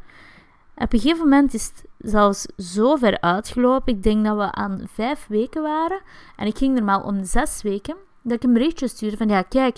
Op 0.79 0.93
een 0.93 0.99
gegeven 0.99 1.23
moment 1.23 1.53
is 1.53 1.65
het 1.65 1.85
zelfs 1.97 2.45
zo 2.57 2.95
ver 2.95 3.21
uitgelopen. 3.21 3.93
Ik 3.93 4.03
denk 4.03 4.25
dat 4.25 4.37
we 4.37 4.51
aan 4.51 4.87
vijf 4.93 5.25
weken 5.27 5.61
waren. 5.61 6.01
En 6.35 6.47
ik 6.47 6.57
ging 6.57 6.75
normaal 6.75 7.01
om 7.01 7.23
zes 7.23 7.61
weken. 7.61 7.95
Dat 8.21 8.35
ik 8.37 8.43
een 8.43 8.53
berichtje 8.53 8.87
stuurde 8.87 9.17
van, 9.17 9.27
ja 9.29 9.41
kijk, 9.41 9.77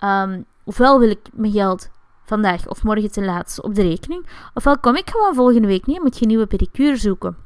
um, 0.00 0.44
ofwel 0.64 0.98
wil 0.98 1.10
ik 1.10 1.28
mijn 1.32 1.52
geld 1.52 1.90
vandaag 2.24 2.68
of 2.68 2.82
morgen 2.82 3.12
ten 3.12 3.24
laatste 3.24 3.62
op 3.62 3.74
de 3.74 3.82
rekening. 3.82 4.26
Ofwel 4.54 4.78
kom 4.78 4.96
ik 4.96 5.10
gewoon 5.10 5.34
volgende 5.34 5.66
week 5.66 5.86
niet 5.86 5.96
en 5.96 6.02
moet 6.02 6.14
je 6.14 6.22
een 6.22 6.28
nieuwe 6.28 6.46
pedicure 6.46 6.96
zoeken. 6.96 7.36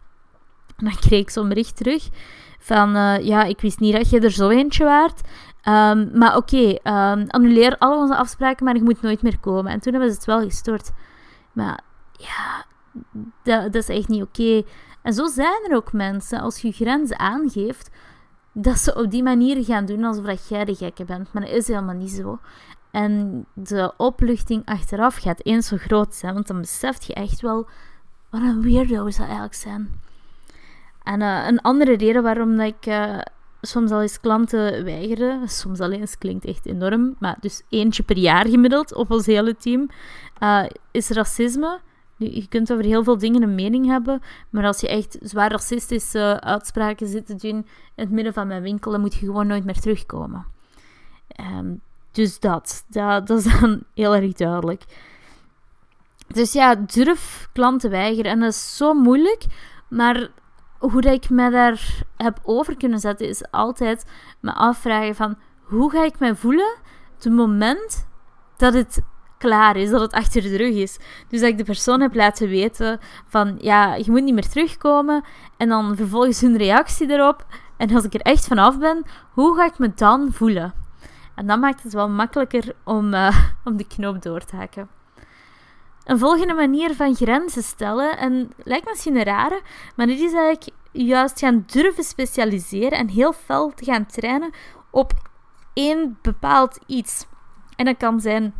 En 0.76 0.84
dan 0.84 0.96
kreeg 0.96 1.20
ik 1.20 1.30
zo'n 1.30 1.48
bericht 1.48 1.76
terug 1.76 2.08
van, 2.58 2.96
uh, 2.96 3.20
ja, 3.20 3.44
ik 3.44 3.60
wist 3.60 3.80
niet 3.80 3.94
dat 3.96 4.10
je 4.10 4.20
er 4.20 4.30
zo 4.30 4.48
eentje 4.48 4.84
waard. 4.84 5.20
Um, 5.68 6.10
maar 6.18 6.36
oké, 6.36 6.68
um, 6.68 7.26
annuleer 7.28 7.78
alle 7.78 7.96
onze 7.96 8.16
afspraken, 8.16 8.64
maar 8.64 8.74
je 8.74 8.82
moet 8.82 9.02
nooit 9.02 9.22
meer 9.22 9.38
komen. 9.38 9.72
En 9.72 9.80
toen 9.80 9.92
hebben 9.92 10.10
ze 10.10 10.16
het 10.16 10.26
wel 10.26 10.40
gestort. 10.40 10.90
Maar 11.52 11.80
ja, 12.12 12.64
dat, 13.42 13.72
dat 13.72 13.74
is 13.74 13.88
echt 13.88 14.08
niet 14.08 14.22
oké. 14.22 14.62
En 15.02 15.12
zo 15.12 15.26
zijn 15.26 15.66
er 15.68 15.76
ook 15.76 15.92
mensen, 15.92 16.40
als 16.40 16.60
je 16.60 16.72
grenzen 16.72 17.18
aangeeft, 17.18 17.90
dat 18.52 18.78
ze 18.78 18.94
op 18.94 19.10
die 19.10 19.22
manier 19.22 19.64
gaan 19.64 19.86
doen 19.86 20.04
alsof 20.04 20.24
dat 20.24 20.48
jij 20.48 20.64
de 20.64 20.74
gekke 20.74 21.04
bent. 21.04 21.32
Maar 21.32 21.42
dat 21.42 21.52
is 21.52 21.68
helemaal 21.68 21.94
niet 21.94 22.10
zo. 22.10 22.38
En 22.90 23.44
de 23.54 23.92
opluchting 23.96 24.62
achteraf 24.64 25.16
gaat 25.16 25.44
eens 25.44 25.66
zo 25.66 25.76
groot 25.76 26.14
zijn, 26.14 26.34
want 26.34 26.46
dan 26.46 26.60
beseft 26.60 27.04
je 27.04 27.14
echt 27.14 27.40
wel 27.40 27.68
wat 28.30 28.40
een 28.40 28.62
weirdo's 28.62 29.16
dat 29.16 29.26
eigenlijk 29.26 29.54
zijn. 29.54 30.00
En 31.02 31.20
uh, 31.20 31.46
een 31.46 31.60
andere 31.60 31.96
reden 31.96 32.22
waarom 32.22 32.56
dat 32.56 32.66
ik 32.66 32.86
uh, 32.86 33.18
soms 33.60 33.90
al 33.90 34.02
eens 34.02 34.20
klanten 34.20 34.84
weigeren, 34.84 35.48
soms 35.48 35.80
al 35.80 35.90
eens 35.90 36.18
klinkt 36.18 36.44
echt 36.44 36.66
enorm, 36.66 37.16
maar 37.18 37.36
dus 37.40 37.62
eentje 37.68 38.02
per 38.02 38.18
jaar 38.18 38.46
gemiddeld 38.48 38.94
op 38.94 39.10
ons 39.10 39.26
hele 39.26 39.56
team, 39.56 39.90
uh, 40.40 40.64
is 40.90 41.08
racisme. 41.08 41.80
Je 42.18 42.48
kunt 42.48 42.72
over 42.72 42.84
heel 42.84 43.04
veel 43.04 43.18
dingen 43.18 43.42
een 43.42 43.54
mening 43.54 43.86
hebben, 43.86 44.20
maar 44.50 44.64
als 44.64 44.80
je 44.80 44.88
echt 44.88 45.18
zwaar 45.20 45.50
racistische 45.50 46.40
uitspraken 46.40 47.06
zit 47.06 47.26
te 47.26 47.34
doen 47.34 47.50
in 47.50 47.66
het 47.94 48.10
midden 48.10 48.32
van 48.32 48.46
mijn 48.46 48.62
winkel, 48.62 48.90
dan 48.90 49.00
moet 49.00 49.14
je 49.14 49.26
gewoon 49.26 49.46
nooit 49.46 49.64
meer 49.64 49.80
terugkomen. 49.80 50.46
Um, 51.40 51.80
dus 52.12 52.40
dat, 52.40 52.84
dat, 52.88 53.30
is 53.30 53.60
dan 53.60 53.82
heel 53.94 54.14
erg 54.14 54.32
duidelijk. 54.32 54.84
Dus 56.26 56.52
ja, 56.52 56.74
durf 56.74 57.48
klanten 57.52 57.90
weigeren. 57.90 58.30
En 58.30 58.40
dat 58.40 58.52
is 58.52 58.76
zo 58.76 58.94
moeilijk, 58.94 59.44
maar 59.88 60.28
hoe 60.78 61.00
dat 61.00 61.12
ik 61.12 61.30
me 61.30 61.50
daar 61.50 62.02
heb 62.16 62.40
over 62.42 62.76
kunnen 62.76 62.98
zetten, 62.98 63.28
is 63.28 63.50
altijd 63.50 64.04
me 64.40 64.52
afvragen 64.52 65.14
van 65.14 65.38
hoe 65.62 65.90
ga 65.90 66.04
ik 66.04 66.18
mij 66.18 66.34
voelen 66.34 66.76
het 67.14 67.32
moment 67.32 68.06
dat 68.56 68.74
het 68.74 69.02
klaar 69.38 69.76
is, 69.76 69.90
dat 69.90 70.00
het 70.00 70.12
achter 70.12 70.42
de 70.42 70.56
rug 70.56 70.74
is. 70.74 70.98
Dus 71.28 71.40
dat 71.40 71.48
ik 71.48 71.58
de 71.58 71.64
persoon 71.64 72.00
heb 72.00 72.14
laten 72.14 72.48
weten 72.48 73.00
van 73.26 73.56
ja, 73.60 73.94
je 73.94 74.10
moet 74.10 74.22
niet 74.22 74.34
meer 74.34 74.48
terugkomen 74.48 75.24
en 75.56 75.68
dan 75.68 75.96
vervolgens 75.96 76.40
hun 76.40 76.56
reactie 76.56 77.10
erop. 77.10 77.46
En 77.76 77.94
als 77.94 78.04
ik 78.04 78.14
er 78.14 78.20
echt 78.20 78.46
vanaf 78.46 78.78
ben, 78.78 79.04
hoe 79.32 79.56
ga 79.56 79.64
ik 79.64 79.78
me 79.78 79.92
dan 79.94 80.32
voelen? 80.32 80.74
En 81.34 81.46
dat 81.46 81.58
maakt 81.58 81.82
het 81.82 81.92
wel 81.92 82.08
makkelijker 82.08 82.72
om, 82.84 83.14
uh, 83.14 83.36
om 83.64 83.76
de 83.76 83.86
knoop 83.86 84.22
door 84.22 84.44
te 84.44 84.56
hakken. 84.56 84.88
Een 86.04 86.18
volgende 86.18 86.54
manier 86.54 86.94
van 86.94 87.14
grenzen 87.14 87.62
stellen, 87.62 88.18
en 88.18 88.52
lijkt 88.56 88.88
misschien 88.88 89.16
een 89.16 89.24
rare, 89.24 89.62
maar 89.96 90.06
dit 90.06 90.20
is 90.20 90.32
eigenlijk 90.32 90.68
juist 90.92 91.38
gaan 91.38 91.64
durven 91.66 92.04
specialiseren 92.04 92.98
en 92.98 93.08
heel 93.08 93.32
fel 93.32 93.72
te 93.74 93.84
gaan 93.84 94.06
trainen 94.06 94.50
op 94.90 95.12
één 95.72 96.18
bepaald 96.22 96.78
iets. 96.86 97.26
En 97.76 97.84
dat 97.84 97.96
kan 97.96 98.20
zijn 98.20 98.54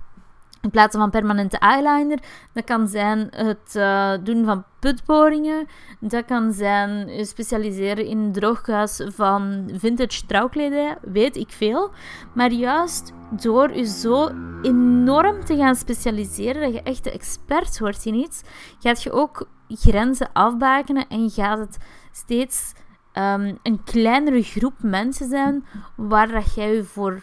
in 0.68 0.74
plaats 0.74 0.96
van 0.96 1.10
permanente 1.10 1.58
eyeliner. 1.58 2.18
Dat 2.52 2.64
kan 2.64 2.88
zijn 2.88 3.28
het 3.30 3.74
uh, 3.76 4.12
doen 4.22 4.44
van 4.44 4.64
putboringen. 4.78 5.66
Dat 6.00 6.24
kan 6.24 6.52
zijn 6.52 7.26
specialiseren 7.26 8.06
in 8.06 8.32
drooghuis 8.32 9.02
van 9.06 9.70
vintage 9.72 10.26
trouwkledij. 10.26 10.96
Weet 11.02 11.36
ik 11.36 11.50
veel. 11.50 11.90
Maar 12.34 12.52
juist 12.52 13.12
door 13.30 13.76
je 13.76 13.86
zo 13.86 14.30
enorm 14.62 15.44
te 15.44 15.56
gaan 15.56 15.76
specialiseren, 15.76 16.62
dat 16.62 16.72
je 16.72 16.82
echt 16.82 17.04
de 17.04 17.10
expert 17.10 17.78
wordt 17.78 18.04
in 18.04 18.14
iets, 18.14 18.42
gaat 18.78 19.02
je 19.02 19.12
ook 19.12 19.48
grenzen 19.68 20.30
afbakenen 20.32 21.08
en 21.08 21.30
gaat 21.30 21.58
het 21.58 21.78
steeds 22.12 22.72
um, 23.12 23.58
een 23.62 23.84
kleinere 23.84 24.42
groep 24.42 24.74
mensen 24.82 25.28
zijn 25.28 25.64
waar 25.96 26.28
dat 26.28 26.54
jij 26.54 26.74
je 26.74 26.84
voor 26.84 27.22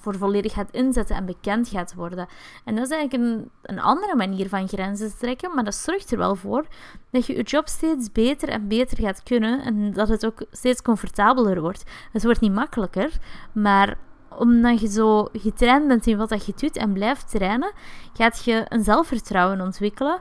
voor 0.00 0.16
volledig 0.16 0.52
gaat 0.52 0.70
inzetten 0.70 1.16
en 1.16 1.26
bekend 1.26 1.68
gaat 1.68 1.94
worden. 1.94 2.28
En 2.64 2.74
dat 2.74 2.84
is 2.84 2.90
eigenlijk 2.90 3.22
een, 3.22 3.50
een 3.62 3.80
andere 3.80 4.16
manier 4.16 4.48
van 4.48 4.68
grenzen 4.68 5.18
trekken, 5.18 5.54
maar 5.54 5.64
dat 5.64 5.74
zorgt 5.74 6.10
er 6.10 6.18
wel 6.18 6.34
voor 6.34 6.66
dat 7.10 7.26
je 7.26 7.36
je 7.36 7.42
job 7.42 7.68
steeds 7.68 8.12
beter 8.12 8.48
en 8.48 8.68
beter 8.68 8.98
gaat 8.98 9.22
kunnen 9.22 9.60
en 9.62 9.92
dat 9.92 10.08
het 10.08 10.26
ook 10.26 10.44
steeds 10.50 10.82
comfortabeler 10.82 11.60
wordt. 11.60 11.84
Het 12.12 12.24
wordt 12.24 12.40
niet 12.40 12.52
makkelijker, 12.54 13.10
maar 13.52 13.98
omdat 14.38 14.80
je 14.80 14.88
zo 14.88 15.28
getraind 15.32 15.88
bent 15.88 16.06
in 16.06 16.16
wat 16.16 16.46
je 16.46 16.52
doet 16.56 16.76
en 16.76 16.92
blijft 16.92 17.30
trainen, 17.30 17.72
gaat 18.12 18.44
je 18.44 18.64
een 18.68 18.84
zelfvertrouwen 18.84 19.60
ontwikkelen 19.60 20.20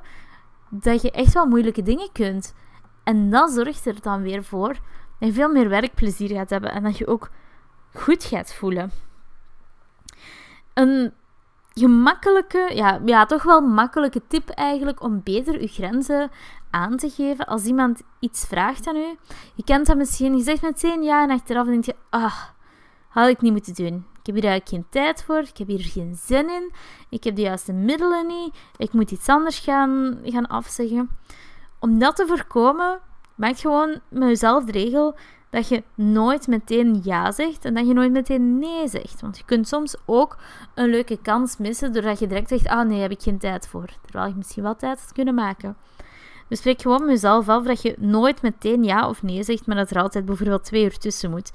dat 0.69 1.01
je 1.01 1.11
echt 1.11 1.33
wel 1.33 1.45
moeilijke 1.45 1.81
dingen 1.81 2.11
kunt. 2.11 2.53
En 3.03 3.29
dat 3.29 3.51
zorgt 3.51 3.85
er 3.85 4.01
dan 4.01 4.21
weer 4.21 4.43
voor 4.43 4.73
dat 5.19 5.29
je 5.29 5.33
veel 5.33 5.49
meer 5.49 5.69
werkplezier 5.69 6.29
gaat 6.29 6.49
hebben 6.49 6.71
en 6.71 6.83
dat 6.83 6.97
je 6.97 7.07
ook 7.07 7.29
goed 7.93 8.23
gaat 8.23 8.53
voelen 8.53 8.91
een 10.75 11.13
gemakkelijke, 11.73 12.71
ja, 12.73 13.01
ja, 13.05 13.25
toch 13.25 13.43
wel 13.43 13.61
makkelijke 13.61 14.21
tip 14.27 14.49
eigenlijk 14.49 15.03
om 15.03 15.21
beter 15.23 15.59
uw 15.59 15.67
grenzen 15.67 16.31
aan 16.69 16.97
te 16.97 17.09
geven 17.09 17.45
als 17.45 17.65
iemand 17.65 18.01
iets 18.19 18.45
vraagt 18.45 18.87
aan 18.87 18.95
u. 18.95 19.17
Je 19.55 19.63
kent 19.63 19.87
dat 19.87 19.97
misschien, 19.97 20.37
je 20.37 20.43
zegt 20.43 20.61
meteen 20.61 21.03
ja 21.03 21.23
en 21.23 21.31
achteraf 21.31 21.65
denk 21.65 21.85
je, 21.85 21.95
ah, 22.09 22.41
had 23.07 23.29
ik 23.29 23.41
niet 23.41 23.51
moeten 23.51 23.73
doen. 23.73 24.05
Ik 24.19 24.25
heb 24.25 24.35
hier 24.35 24.51
eigenlijk 24.51 24.69
geen 24.69 24.85
tijd 24.89 25.23
voor, 25.23 25.39
ik 25.39 25.57
heb 25.57 25.67
hier 25.67 25.83
geen 25.83 26.15
zin 26.15 26.49
in, 26.49 26.71
ik 27.09 27.23
heb 27.23 27.35
de 27.35 27.41
juiste 27.41 27.73
middelen 27.73 28.27
niet, 28.27 28.55
ik 28.77 28.93
moet 28.93 29.11
iets 29.11 29.27
anders 29.27 29.59
gaan, 29.59 30.19
gaan 30.23 30.47
afzeggen. 30.47 31.09
Om 31.79 31.99
dat 31.99 32.15
te 32.15 32.27
voorkomen, 32.27 32.99
maak 33.35 33.57
gewoon 33.57 33.99
met 34.09 34.27
jezelf 34.27 34.63
de 34.63 34.71
regel 34.71 35.17
dat 35.55 35.67
je 35.67 35.83
nooit 35.95 36.47
meteen 36.47 36.99
ja 37.03 37.31
zegt 37.31 37.65
en 37.65 37.73
dat 37.73 37.87
je 37.87 37.93
nooit 37.93 38.11
meteen 38.11 38.59
nee 38.59 38.87
zegt. 38.87 39.21
Want 39.21 39.37
je 39.37 39.43
kunt 39.45 39.67
soms 39.67 39.95
ook 40.05 40.37
een 40.73 40.89
leuke 40.89 41.17
kans 41.21 41.57
missen 41.57 41.93
doordat 41.93 42.19
je 42.19 42.27
direct 42.27 42.49
zegt: 42.49 42.67
Ah 42.67 42.87
nee, 42.87 43.01
heb 43.01 43.11
ik 43.11 43.21
geen 43.21 43.37
tijd 43.37 43.67
voor. 43.67 43.89
Terwijl 44.01 44.27
je 44.27 44.35
misschien 44.35 44.63
wel 44.63 44.75
tijd 44.75 44.99
had 44.99 45.11
kunnen 45.13 45.33
maken. 45.33 45.77
Dus 46.47 46.59
spreek 46.59 46.81
gewoon 46.81 47.01
met 47.01 47.09
jezelf 47.09 47.49
af 47.49 47.63
dat 47.63 47.81
je 47.81 47.95
nooit 47.99 48.41
meteen 48.41 48.83
ja 48.83 49.09
of 49.09 49.23
nee 49.23 49.43
zegt, 49.43 49.65
maar 49.65 49.75
dat 49.75 49.89
er 49.89 50.01
altijd 50.01 50.25
bijvoorbeeld 50.25 50.63
twee 50.63 50.83
uur 50.83 50.97
tussen 50.97 51.29
moet. 51.29 51.51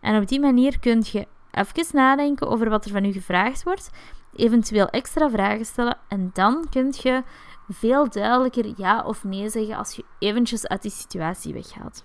En 0.00 0.20
op 0.20 0.28
die 0.28 0.40
manier 0.40 0.80
kun 0.80 1.02
je 1.12 1.26
even 1.50 1.86
nadenken 1.92 2.48
over 2.48 2.70
wat 2.70 2.84
er 2.84 2.90
van 2.90 3.04
u 3.04 3.12
gevraagd 3.12 3.62
wordt, 3.62 3.90
eventueel 4.34 4.88
extra 4.88 5.30
vragen 5.30 5.64
stellen 5.64 5.98
en 6.08 6.30
dan 6.32 6.66
kun 6.70 6.94
je 7.02 7.22
veel 7.68 8.10
duidelijker 8.10 8.72
ja 8.76 9.02
of 9.02 9.24
nee 9.24 9.48
zeggen 9.48 9.76
als 9.76 9.96
je 9.96 10.04
eventjes 10.18 10.66
uit 10.66 10.82
die 10.82 10.90
situatie 10.90 11.52
weggaat. 11.52 12.04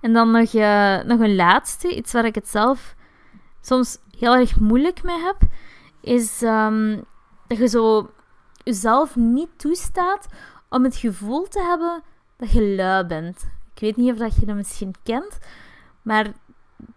En 0.00 0.12
dan 0.12 0.30
nog, 0.30 0.52
uh, 0.52 1.02
nog 1.02 1.20
een 1.20 1.34
laatste, 1.34 1.96
iets 1.96 2.12
waar 2.12 2.24
ik 2.24 2.34
het 2.34 2.48
zelf 2.48 2.94
soms 3.60 3.98
heel 4.18 4.34
erg 4.34 4.60
moeilijk 4.60 5.02
mee 5.02 5.18
heb, 5.18 5.36
is 6.00 6.42
um, 6.42 7.04
dat 7.46 7.58
je 7.58 7.68
zo 7.68 8.10
jezelf 8.62 9.16
niet 9.16 9.48
toestaat 9.56 10.26
om 10.68 10.84
het 10.84 10.96
gevoel 10.96 11.48
te 11.48 11.62
hebben 11.62 12.02
dat 12.36 12.50
je 12.50 12.62
lui 12.62 13.04
bent. 13.04 13.48
Ik 13.74 13.80
weet 13.80 13.96
niet 13.96 14.12
of 14.12 14.18
dat 14.18 14.34
je 14.34 14.46
dat 14.46 14.56
misschien 14.56 14.94
kent, 15.02 15.38
maar 16.02 16.26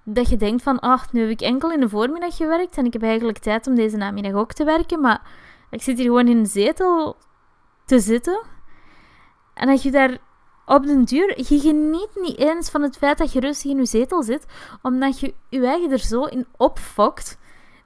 dat 0.04 0.30
je 0.30 0.38
denkt 0.38 0.64
van, 0.64 0.80
ach, 0.80 1.14
nu 1.14 1.22
heb 1.22 1.30
ik 1.30 1.42
enkel 1.42 1.72
in 1.72 1.80
de 1.80 1.90
voormiddag 1.90 2.36
gewerkt 2.36 2.78
en 2.78 2.86
ik 2.86 2.94
heb 2.94 3.04
eigenlijk 3.04 3.38
tijd 3.38 3.68
om 3.68 3.76
deze 3.76 3.98
namiddag 3.98 4.34
ook 4.34 4.54
te 4.54 4.64
werken, 4.64 5.02
maar 5.02 5.22
ik 5.70 5.82
zit 5.82 5.98
hier 5.98 6.06
gewoon 6.06 6.28
in 6.28 6.38
een 6.38 6.46
zetel 6.46 7.18
te 7.86 8.00
zitten. 8.00 8.42
En 9.54 9.68
dat 9.68 9.82
je 9.82 9.92
daar 9.92 10.18
op 10.70 10.86
den 10.86 11.04
duur, 11.04 11.34
je 11.38 11.60
geniet 11.60 12.10
niet 12.16 12.38
eens 12.38 12.70
van 12.70 12.82
het 12.82 12.98
feit 12.98 13.18
dat 13.18 13.34
je 13.34 13.40
rustig 13.40 13.72
in 13.72 13.78
je 13.78 13.86
zetel 13.86 14.24
zit, 14.24 14.46
omdat 14.82 15.20
je 15.20 15.34
je 15.50 15.66
eigen 15.66 15.92
er 15.92 16.00
zo 16.00 16.24
in 16.24 16.46
opfokt. 16.58 17.38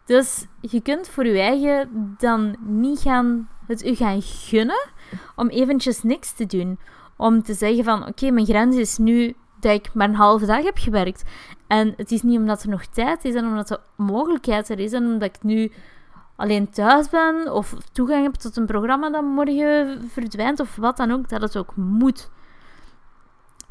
Dus 0.06 0.46
je 0.62 0.82
kunt 0.82 1.08
voor 1.08 1.26
je 1.26 1.40
eigen 1.40 2.16
dan 2.18 2.56
niet 2.60 3.00
gaan, 3.00 3.50
het 3.68 3.86
u 3.86 3.96
gaan 3.96 4.22
gunnen 4.22 4.88
om 5.36 5.48
eventjes 5.48 6.04
niks 6.04 6.34
te 6.34 6.46
doen. 6.46 6.80
Om 7.18 7.44
te 7.44 7.54
zeggen 7.54 7.84
van, 7.84 8.08
oké, 8.08 8.32
mijn 8.32 8.46
grens 8.46 8.76
is 8.76 8.98
nu 8.98 9.36
dat 9.60 9.74
ik 9.74 9.94
maar 9.94 10.10
een 10.10 10.16
halve 10.16 10.46
dag 10.46 10.64
heb 10.64 10.78
gewerkt. 10.78 11.24
En 11.68 11.94
het 11.98 12.12
is 12.12 12.22
niet 12.22 12.40
omdat 12.40 12.64
er 12.64 12.70
nog 12.70 12.86
tijd 12.86 13.26
is 13.26 13.36
en 13.36 13.46
omdat 13.46 13.68
de 13.68 13.80
mogelijkheid 13.96 14.70
er 14.70 14.80
is 14.80 14.92
en 14.92 15.06
omdat 15.06 15.36
ik 15.36 15.44
nu 15.44 15.72
alleen 16.36 16.70
thuis 16.70 17.10
ben 17.10 17.54
of 17.54 17.76
toegang 17.92 18.24
heb 18.24 18.34
tot 18.34 18.58
een 18.58 18.66
programma 18.66 19.10
dat 19.10 19.24
morgen 19.24 20.10
verdwijnt 20.10 20.60
of 20.60 20.76
wat 20.76 20.98
dan 20.98 21.12
ook, 21.12 21.30
dat 21.30 21.42
het 21.42 21.58
ook 21.58 21.76
moet. 21.76 22.30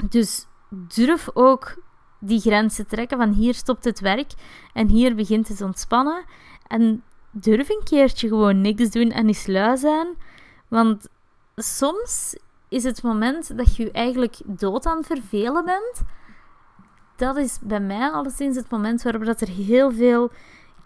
Dus 0.09 0.45
durf 0.69 1.29
ook 1.33 1.81
die 2.19 2.39
grenzen 2.39 2.87
trekken 2.87 3.17
van 3.17 3.31
hier 3.31 3.53
stopt 3.53 3.83
het 3.83 3.99
werk 3.99 4.31
en 4.73 4.87
hier 4.87 5.15
begint 5.15 5.47
het 5.47 5.61
ontspannen. 5.61 6.23
En 6.67 7.03
durf 7.31 7.69
een 7.69 7.83
keertje 7.83 8.27
gewoon 8.27 8.61
niks 8.61 8.89
doen 8.89 9.11
en 9.11 9.27
eens 9.27 9.47
lui 9.47 9.77
zijn. 9.77 10.07
Want 10.67 11.07
soms 11.55 12.37
is 12.69 12.83
het 12.83 13.03
moment 13.03 13.57
dat 13.57 13.75
je 13.75 13.91
eigenlijk 13.91 14.35
dood 14.45 14.85
aan 14.85 15.03
vervelen 15.03 15.65
bent. 15.65 16.01
Dat 17.15 17.37
is 17.37 17.59
bij 17.61 17.79
mij 17.79 18.09
alleszins 18.09 18.55
het 18.55 18.69
moment 18.69 19.03
waarop 19.03 19.25
dat 19.25 19.41
er 19.41 19.47
heel 19.47 19.91
veel 19.91 20.31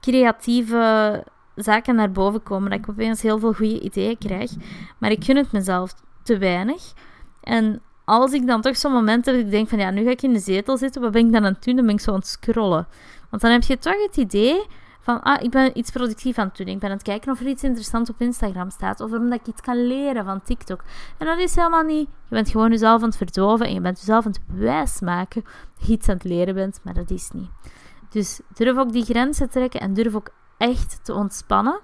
creatieve 0.02 1.24
zaken 1.56 1.96
naar 1.96 2.12
boven 2.12 2.44
komen. 2.44 2.70
Dat 2.70 2.80
ik 2.80 2.90
opeens 2.90 3.22
heel 3.22 3.40
veel 3.40 3.54
goede 3.54 3.80
ideeën 3.80 4.18
krijg. 4.18 4.52
Maar 4.98 5.12
ik 5.12 5.24
gun 5.24 5.36
het 5.36 5.52
mezelf 5.52 5.94
te 6.24 6.38
weinig. 6.38 6.94
En 7.42 7.82
als 8.08 8.32
ik 8.32 8.48
dan 8.48 8.62
toch 8.62 8.78
zo'n 8.78 8.91
moment 8.91 9.26
heb 9.26 9.36
dat 9.36 9.43
ik 9.43 9.52
denk 9.52 9.70
van 9.70 9.80
ja, 9.80 9.89
nu 9.89 10.04
ga 10.04 10.10
ik 10.10 10.22
in 10.22 10.34
de 10.34 10.39
zetel 10.39 10.78
zitten, 10.78 11.02
wat 11.02 11.12
ben 11.12 11.26
ik 11.26 11.32
dan 11.32 11.46
aan 11.46 11.54
het 11.54 11.63
doen? 11.63 11.76
Dan 11.76 11.86
ben 11.86 11.96
ik 11.96 12.02
zo 12.02 12.12
aan 12.12 12.17
het 12.17 12.28
scrollen. 12.28 12.88
Want 13.30 13.41
dan 13.41 13.52
heb 13.52 13.63
je 13.63 13.78
toch 13.78 14.06
het 14.06 14.17
idee 14.17 14.65
van, 15.00 15.22
ah, 15.22 15.43
ik 15.43 15.52
ben 15.52 15.78
iets 15.78 15.91
productief 15.91 16.38
aan 16.38 16.48
het 16.48 16.58
doen. 16.58 16.67
Ik 16.67 16.80
ben 16.80 16.89
aan 16.89 16.96
het 16.96 17.06
kijken 17.06 17.32
of 17.32 17.39
er 17.39 17.48
iets 17.48 17.63
interessants 17.63 18.10
op 18.10 18.22
Instagram 18.22 18.70
staat. 18.70 19.00
Of 19.00 19.12
omdat 19.12 19.39
ik 19.39 19.48
iets 19.48 19.62
kan 19.62 19.88
leren 19.88 20.26
van 20.26 20.41
TikTok. 20.43 20.84
En 21.17 21.26
dat 21.26 21.38
is 21.38 21.56
helemaal 21.56 21.84
niet. 21.84 22.08
Je 22.08 22.36
bent 22.36 22.50
gewoon 22.50 22.72
jezelf 22.72 23.02
aan 23.02 23.08
het 23.08 23.17
verdoven 23.17 23.65
en 23.65 23.74
je 23.74 23.82
bent 23.82 24.00
jezelf 24.00 24.26
aan 24.26 24.32
het 24.32 24.60
wijsmaken 24.60 25.43
dat 25.78 25.88
je 25.88 25.93
iets 25.93 26.10
aan 26.10 26.15
het 26.15 26.24
leren 26.24 26.54
bent. 26.54 26.80
Maar 26.84 26.93
dat 26.93 27.12
is 27.12 27.30
niet. 27.34 27.50
Dus 28.10 28.39
durf 28.54 28.78
ook 28.78 28.91
die 28.91 29.04
grenzen 29.04 29.50
trekken 29.50 29.80
en 29.80 29.93
durf 29.93 30.15
ook 30.15 30.30
echt 30.58 31.00
te 31.04 31.13
ontspannen. 31.13 31.80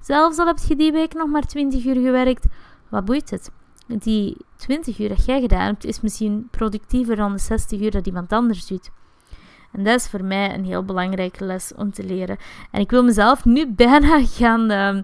Zelfs 0.00 0.38
al 0.38 0.46
heb 0.46 0.58
je 0.58 0.76
die 0.76 0.92
week 0.92 1.14
nog 1.14 1.28
maar 1.28 1.46
20 1.46 1.84
uur 1.84 1.94
gewerkt, 1.94 2.46
wat 2.88 3.04
boeit 3.04 3.30
het? 3.30 3.50
Die 3.98 4.36
20 4.56 4.98
uur 4.98 5.08
dat 5.08 5.24
jij 5.24 5.40
gedaan 5.40 5.66
hebt, 5.66 5.84
is 5.84 6.00
misschien 6.00 6.48
productiever 6.50 7.16
dan 7.16 7.32
de 7.32 7.38
60 7.38 7.80
uur 7.80 7.90
dat 7.90 8.06
iemand 8.06 8.32
anders 8.32 8.66
doet. 8.66 8.90
En 9.72 9.84
dat 9.84 10.00
is 10.00 10.08
voor 10.08 10.24
mij 10.24 10.54
een 10.54 10.64
heel 10.64 10.84
belangrijke 10.84 11.44
les 11.44 11.74
om 11.74 11.92
te 11.92 12.04
leren. 12.04 12.36
En 12.70 12.80
ik 12.80 12.90
wil 12.90 13.04
mezelf 13.04 13.44
nu 13.44 13.72
bijna 13.72 14.24
gaan, 14.38 14.70
uh, 14.70 15.02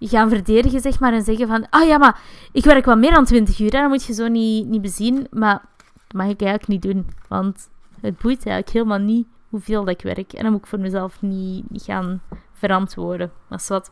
gaan 0.00 0.28
verdedigen, 0.28 0.80
zeg 0.80 1.00
maar, 1.00 1.12
en 1.12 1.22
zeggen 1.22 1.48
van, 1.48 1.66
ah 1.70 1.86
ja, 1.86 1.98
maar 1.98 2.20
ik 2.52 2.64
werk 2.64 2.84
wel 2.84 2.96
meer 2.96 3.14
dan 3.14 3.24
20 3.24 3.58
uur, 3.58 3.72
hè? 3.72 3.80
dat 3.80 3.88
moet 3.88 4.04
je 4.04 4.12
zo 4.12 4.28
niet, 4.28 4.66
niet 4.66 4.82
bezien. 4.82 5.26
Maar 5.30 5.62
dat 5.92 6.12
mag 6.12 6.26
ik 6.28 6.42
eigenlijk 6.42 6.68
niet 6.68 6.82
doen, 6.82 7.06
want 7.28 7.68
het 8.00 8.18
boeit 8.18 8.46
eigenlijk 8.46 8.70
helemaal 8.70 8.98
niet 8.98 9.26
hoeveel 9.48 9.84
dat 9.84 9.94
ik 9.94 10.02
werk. 10.02 10.32
En 10.32 10.42
dan 10.42 10.52
moet 10.52 10.60
ik 10.60 10.66
voor 10.66 10.80
mezelf 10.80 11.22
niet, 11.22 11.64
gaan 11.72 12.22
verantwoorden. 12.52 13.32
Dat 13.48 13.60
is 13.60 13.68
wat. 13.68 13.90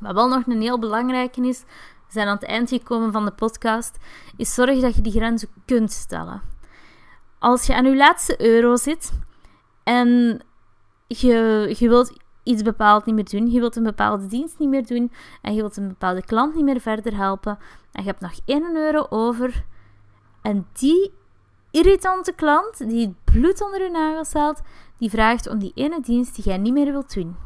Wat 0.00 0.14
wel 0.14 0.28
nog 0.28 0.46
een 0.46 0.60
heel 0.60 0.78
belangrijke 0.78 1.48
is, 1.48 1.64
zijn 2.12 2.28
aan 2.28 2.34
het 2.34 2.44
eind 2.44 2.68
gekomen 2.68 3.12
van 3.12 3.24
de 3.24 3.30
podcast, 3.30 3.96
is 4.36 4.54
zorg 4.54 4.80
dat 4.80 4.94
je 4.94 5.02
die 5.02 5.12
grenzen 5.12 5.48
kunt 5.66 5.92
stellen. 5.92 6.42
Als 7.38 7.66
je 7.66 7.74
aan 7.74 7.84
je 7.84 7.96
laatste 7.96 8.40
euro 8.40 8.76
zit 8.76 9.12
en 9.84 10.40
je, 11.06 11.74
je 11.78 11.88
wilt 11.88 12.12
iets 12.42 12.62
bepaald 12.62 13.04
niet 13.04 13.14
meer 13.14 13.28
doen, 13.28 13.50
je 13.50 13.60
wilt 13.60 13.76
een 13.76 13.82
bepaalde 13.82 14.26
dienst 14.26 14.58
niet 14.58 14.68
meer 14.68 14.86
doen 14.86 15.12
en 15.42 15.54
je 15.54 15.60
wilt 15.60 15.76
een 15.76 15.88
bepaalde 15.88 16.24
klant 16.24 16.54
niet 16.54 16.64
meer 16.64 16.80
verder 16.80 17.16
helpen 17.16 17.58
en 17.92 18.02
je 18.02 18.08
hebt 18.08 18.20
nog 18.20 18.38
1 18.44 18.76
euro 18.76 19.06
over 19.08 19.64
en 20.42 20.66
die 20.72 21.12
irritante 21.70 22.32
klant 22.32 22.88
die 22.88 23.06
het 23.06 23.24
bloed 23.24 23.62
onder 23.62 23.82
je 23.82 23.90
nagels 23.90 24.32
haalt, 24.32 24.60
die 24.98 25.10
vraagt 25.10 25.48
om 25.48 25.58
die 25.58 25.72
ene 25.74 26.00
dienst 26.00 26.34
die 26.34 26.44
jij 26.44 26.58
niet 26.58 26.72
meer 26.72 26.92
wilt 26.92 27.14
doen. 27.14 27.36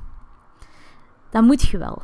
Dan 1.30 1.44
moet 1.44 1.62
je 1.62 1.78
wel. 1.78 2.02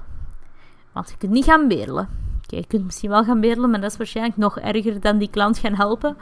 Want 0.93 1.11
je 1.11 1.17
kunt 1.17 1.33
niet 1.33 1.45
gaan 1.45 1.69
bedelen. 1.69 2.32
Je 2.57 2.67
kunt 2.67 2.85
misschien 2.85 3.11
wel 3.11 3.25
gaan 3.25 3.41
bedelen, 3.41 3.71
maar 3.71 3.81
dat 3.81 3.91
is 3.91 3.97
waarschijnlijk 3.97 4.37
nog 4.37 4.59
erger 4.59 5.01
dan 5.01 5.19
die 5.19 5.31
klant 5.31 5.59
gaan 5.59 5.75
helpen. 5.75 6.17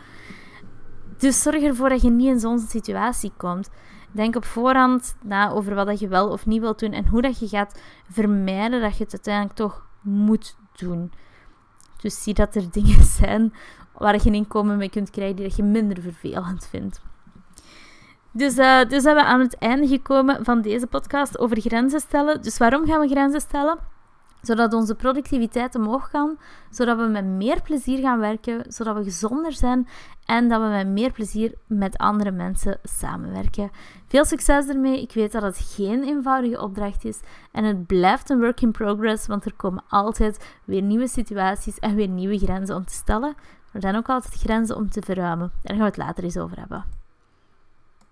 Dus 1.18 1.42
zorg 1.42 1.62
ervoor 1.62 1.88
dat 1.88 2.02
je 2.02 2.10
niet 2.10 2.28
in 2.28 2.40
zo'n 2.40 2.58
situatie 2.58 3.32
komt. 3.36 3.70
Denk 4.12 4.36
op 4.36 4.44
voorhand 4.44 5.16
na 5.22 5.50
over 5.50 5.74
wat 5.74 6.00
je 6.00 6.08
wel 6.08 6.28
of 6.28 6.46
niet 6.46 6.60
wilt 6.60 6.78
doen 6.78 6.92
en 6.92 7.06
hoe 7.06 7.22
dat 7.22 7.38
je 7.38 7.48
gaat 7.48 7.80
vermijden 8.10 8.80
dat 8.80 8.96
je 8.96 9.04
het 9.04 9.12
uiteindelijk 9.12 9.56
toch 9.56 9.86
moet 10.00 10.56
doen. 10.76 11.12
Dus 12.00 12.22
zie 12.22 12.34
dat 12.34 12.54
er 12.54 12.70
dingen 12.70 13.04
zijn 13.20 13.52
waar 13.92 14.14
je 14.14 14.26
een 14.26 14.34
inkomen 14.34 14.76
mee 14.76 14.90
kunt 14.90 15.10
krijgen 15.10 15.36
die 15.36 15.52
je 15.56 15.62
minder 15.62 16.02
vervelend 16.02 16.66
vindt. 16.66 17.00
Dus, 18.32 18.58
uh, 18.58 18.84
dus 18.84 19.02
zijn 19.02 19.16
we 19.16 19.24
aan 19.24 19.40
het 19.40 19.58
einde 19.58 19.88
gekomen 19.88 20.44
van 20.44 20.60
deze 20.60 20.86
podcast 20.86 21.38
over 21.38 21.60
grenzen 21.60 22.00
stellen. 22.00 22.42
Dus 22.42 22.58
waarom 22.58 22.86
gaan 22.86 23.00
we 23.00 23.08
grenzen 23.08 23.40
stellen? 23.40 23.78
Zodat 24.42 24.72
onze 24.72 24.94
productiviteit 24.94 25.74
omhoog 25.74 26.10
kan, 26.10 26.38
zodat 26.70 26.98
we 26.98 27.06
met 27.06 27.24
meer 27.24 27.62
plezier 27.62 27.98
gaan 27.98 28.18
werken, 28.18 28.64
zodat 28.68 28.96
we 28.96 29.02
gezonder 29.02 29.52
zijn 29.52 29.88
en 30.26 30.48
dat 30.48 30.60
we 30.60 30.66
met 30.66 30.86
meer 30.86 31.12
plezier 31.12 31.54
met 31.66 31.98
andere 31.98 32.30
mensen 32.30 32.78
samenwerken. 32.82 33.70
Veel 34.06 34.24
succes 34.24 34.68
ermee. 34.68 35.02
Ik 35.02 35.12
weet 35.12 35.32
dat 35.32 35.42
het 35.42 35.58
geen 35.58 36.02
eenvoudige 36.02 36.60
opdracht 36.60 37.04
is 37.04 37.20
en 37.52 37.64
het 37.64 37.86
blijft 37.86 38.30
een 38.30 38.38
work 38.38 38.60
in 38.60 38.72
progress, 38.72 39.26
want 39.26 39.44
er 39.44 39.54
komen 39.54 39.84
altijd 39.88 40.56
weer 40.64 40.82
nieuwe 40.82 41.08
situaties 41.08 41.78
en 41.78 41.94
weer 41.94 42.08
nieuwe 42.08 42.38
grenzen 42.38 42.76
om 42.76 42.84
te 42.84 42.94
stellen. 42.94 43.34
Er 43.72 43.80
zijn 43.80 43.96
ook 43.96 44.08
altijd 44.08 44.34
grenzen 44.34 44.76
om 44.76 44.90
te 44.90 45.02
verruimen. 45.02 45.52
Daar 45.62 45.76
gaan 45.76 45.84
we 45.84 45.90
het 45.90 45.96
later 45.96 46.24
eens 46.24 46.38
over 46.38 46.58
hebben. 46.58 46.99